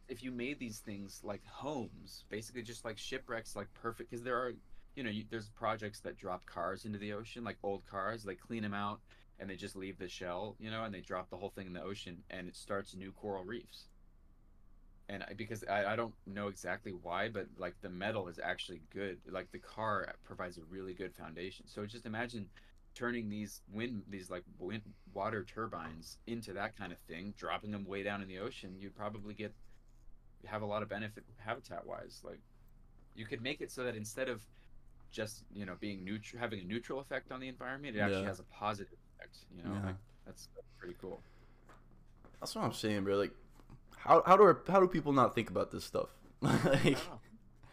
[0.07, 4.37] if you made these things like homes basically just like shipwrecks like perfect because there
[4.37, 4.53] are
[4.95, 8.35] you know you, there's projects that drop cars into the ocean like old cars they
[8.35, 8.99] clean them out
[9.39, 11.73] and they just leave the shell you know and they drop the whole thing in
[11.73, 13.85] the ocean and it starts new coral reefs.
[15.09, 18.81] And I, because I, I don't know exactly why but like the metal is actually
[18.93, 21.67] good like the car provides a really good foundation.
[21.67, 22.47] So just imagine
[22.95, 24.81] turning these wind these like wind
[25.13, 28.95] water turbines into that kind of thing dropping them way down in the ocean you'd
[28.95, 29.53] probably get
[30.45, 32.39] have a lot of benefit habitat wise like
[33.15, 34.41] you could make it so that instead of
[35.11, 38.27] just you know being neutral having a neutral effect on the environment it actually Yeah.
[38.27, 39.85] has a positive effect you know Yeah.
[39.87, 41.19] like, that's, that's pretty cool
[42.39, 43.17] That's what I'm saying, bro.
[43.17, 43.31] Like,
[43.97, 46.09] how how do how do people not think about this stuff?
[46.41, 46.97] like,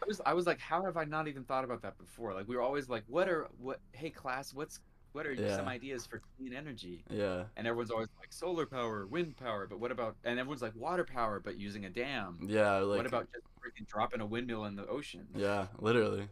[0.03, 2.47] I was, I was like how have i not even thought about that before like
[2.49, 4.81] we were always like what are what hey class what's
[5.13, 5.57] what are Yeah.
[5.57, 9.81] some ideas for clean energy yeah, and everyone's always like solar power wind power but
[9.81, 12.77] what about and everyone's like water power but using a dam yeah.
[12.79, 16.29] Like, what about just freaking dropping a windmill in the ocean yeah, literally.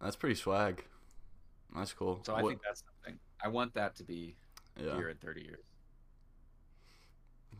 [0.00, 0.84] That's pretty swag.
[1.76, 2.20] That's cool.
[2.24, 4.36] so i What- think that's something i want that to be
[4.76, 4.96] yeah.
[4.96, 5.64] here in 30 years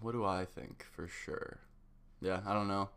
[0.00, 1.58] What do I think for sure?
[2.20, 2.88] Yeah, I don't know.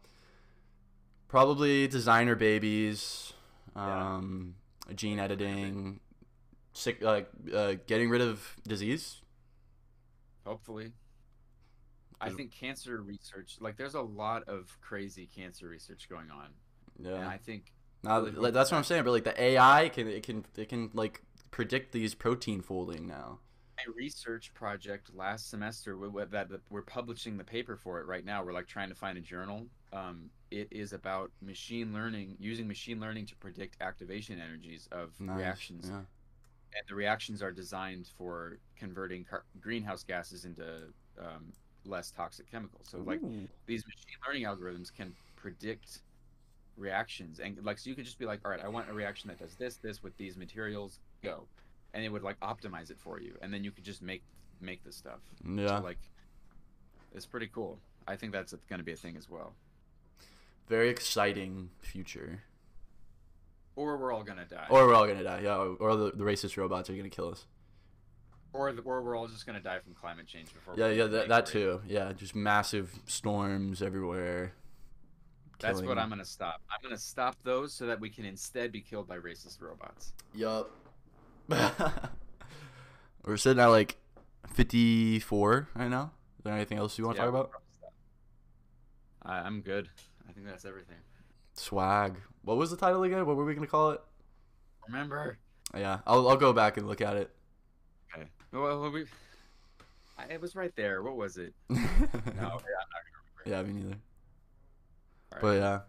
[1.28, 3.34] Probably designer babies,
[3.76, 4.16] Yeah.
[4.16, 4.56] um,
[4.96, 6.00] gene editing,
[6.74, 9.22] sick, like uh, getting rid of disease.
[10.46, 10.92] hopefully
[12.20, 16.48] i think cancer research like there's a lot of crazy cancer research going on
[16.98, 19.04] and Yeah, i think now, like, that's what I'm saying.
[19.04, 23.38] But like the AI can it can it can like predict these protein folding now.
[23.78, 28.08] my research project last semester we- we- that that we're publishing the paper for it
[28.08, 32.36] right now we're like trying to find a journal um, it is about machine learning
[32.40, 35.38] using machine learning to predict activation energies of Nice.
[35.38, 36.02] reactions Yeah.
[36.76, 40.64] And the reactions are designed for converting car- greenhouse gases into
[41.20, 41.52] um,
[41.86, 42.88] less toxic chemicals.
[42.90, 43.22] So like
[43.66, 46.00] these machine learning algorithms can predict
[46.78, 49.28] reactions and like so you could just be like all right i want a reaction
[49.28, 51.44] that does this this with these materials go.
[51.94, 54.24] And it would like optimize it for you and then you could just make
[54.62, 55.20] make this stuff.
[55.46, 55.80] Yeah.
[55.80, 55.98] so, like
[57.14, 57.78] it's pretty cool.
[58.08, 59.54] I think that's going to be a thing as well.
[60.70, 62.44] Very exciting future.
[63.76, 65.42] Or we're all to die Or we're all gonna die.
[65.44, 65.56] Yeah.
[65.58, 67.46] Or, the, the racist robots are gonna kill us.
[68.54, 71.30] or, the, or we're all just to die from climate change before Yeah, yeah, that,
[71.30, 71.82] that too.
[71.88, 74.54] Yeah, just massive storms everywhere.
[75.60, 78.82] that's what i'm to stop i'm to stop those so that we can instead be
[78.82, 80.72] killed by racist robots Yup.
[83.24, 83.98] We're sitting at like
[84.54, 86.12] 54 right now.
[86.40, 87.52] Is there anything else you want to Yeah, talk about?
[87.52, 87.94] probably stop.
[89.24, 89.90] I, i'm good
[90.28, 90.98] i think that's everything
[91.54, 92.18] Swag.
[92.44, 93.26] What was the title again?
[93.26, 94.02] What were we gonna call it?
[94.88, 95.38] remember
[95.76, 97.32] Yeah, I'll I'll go back and look at it.
[98.14, 98.28] Okay.
[98.52, 99.06] Well, we.
[100.18, 101.02] I, it was right there.
[101.02, 101.54] What was it?
[101.70, 102.64] No, yeah, I'm not gonna
[103.38, 103.44] remember.
[103.46, 103.98] yeah, me neither.
[105.32, 105.42] Right.
[105.42, 105.80] But yeah.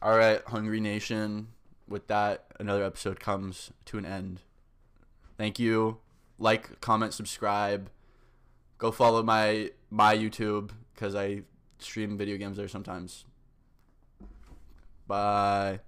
[0.00, 1.48] All right, Hungry Nation.
[1.88, 4.40] With that, another episode comes to an end.
[5.36, 5.98] Thank you.
[6.38, 7.90] Like, comment, subscribe.
[8.78, 11.42] Go follow my my YouTube because I
[11.78, 13.24] stream video games there sometimes.
[15.12, 15.80] Bye.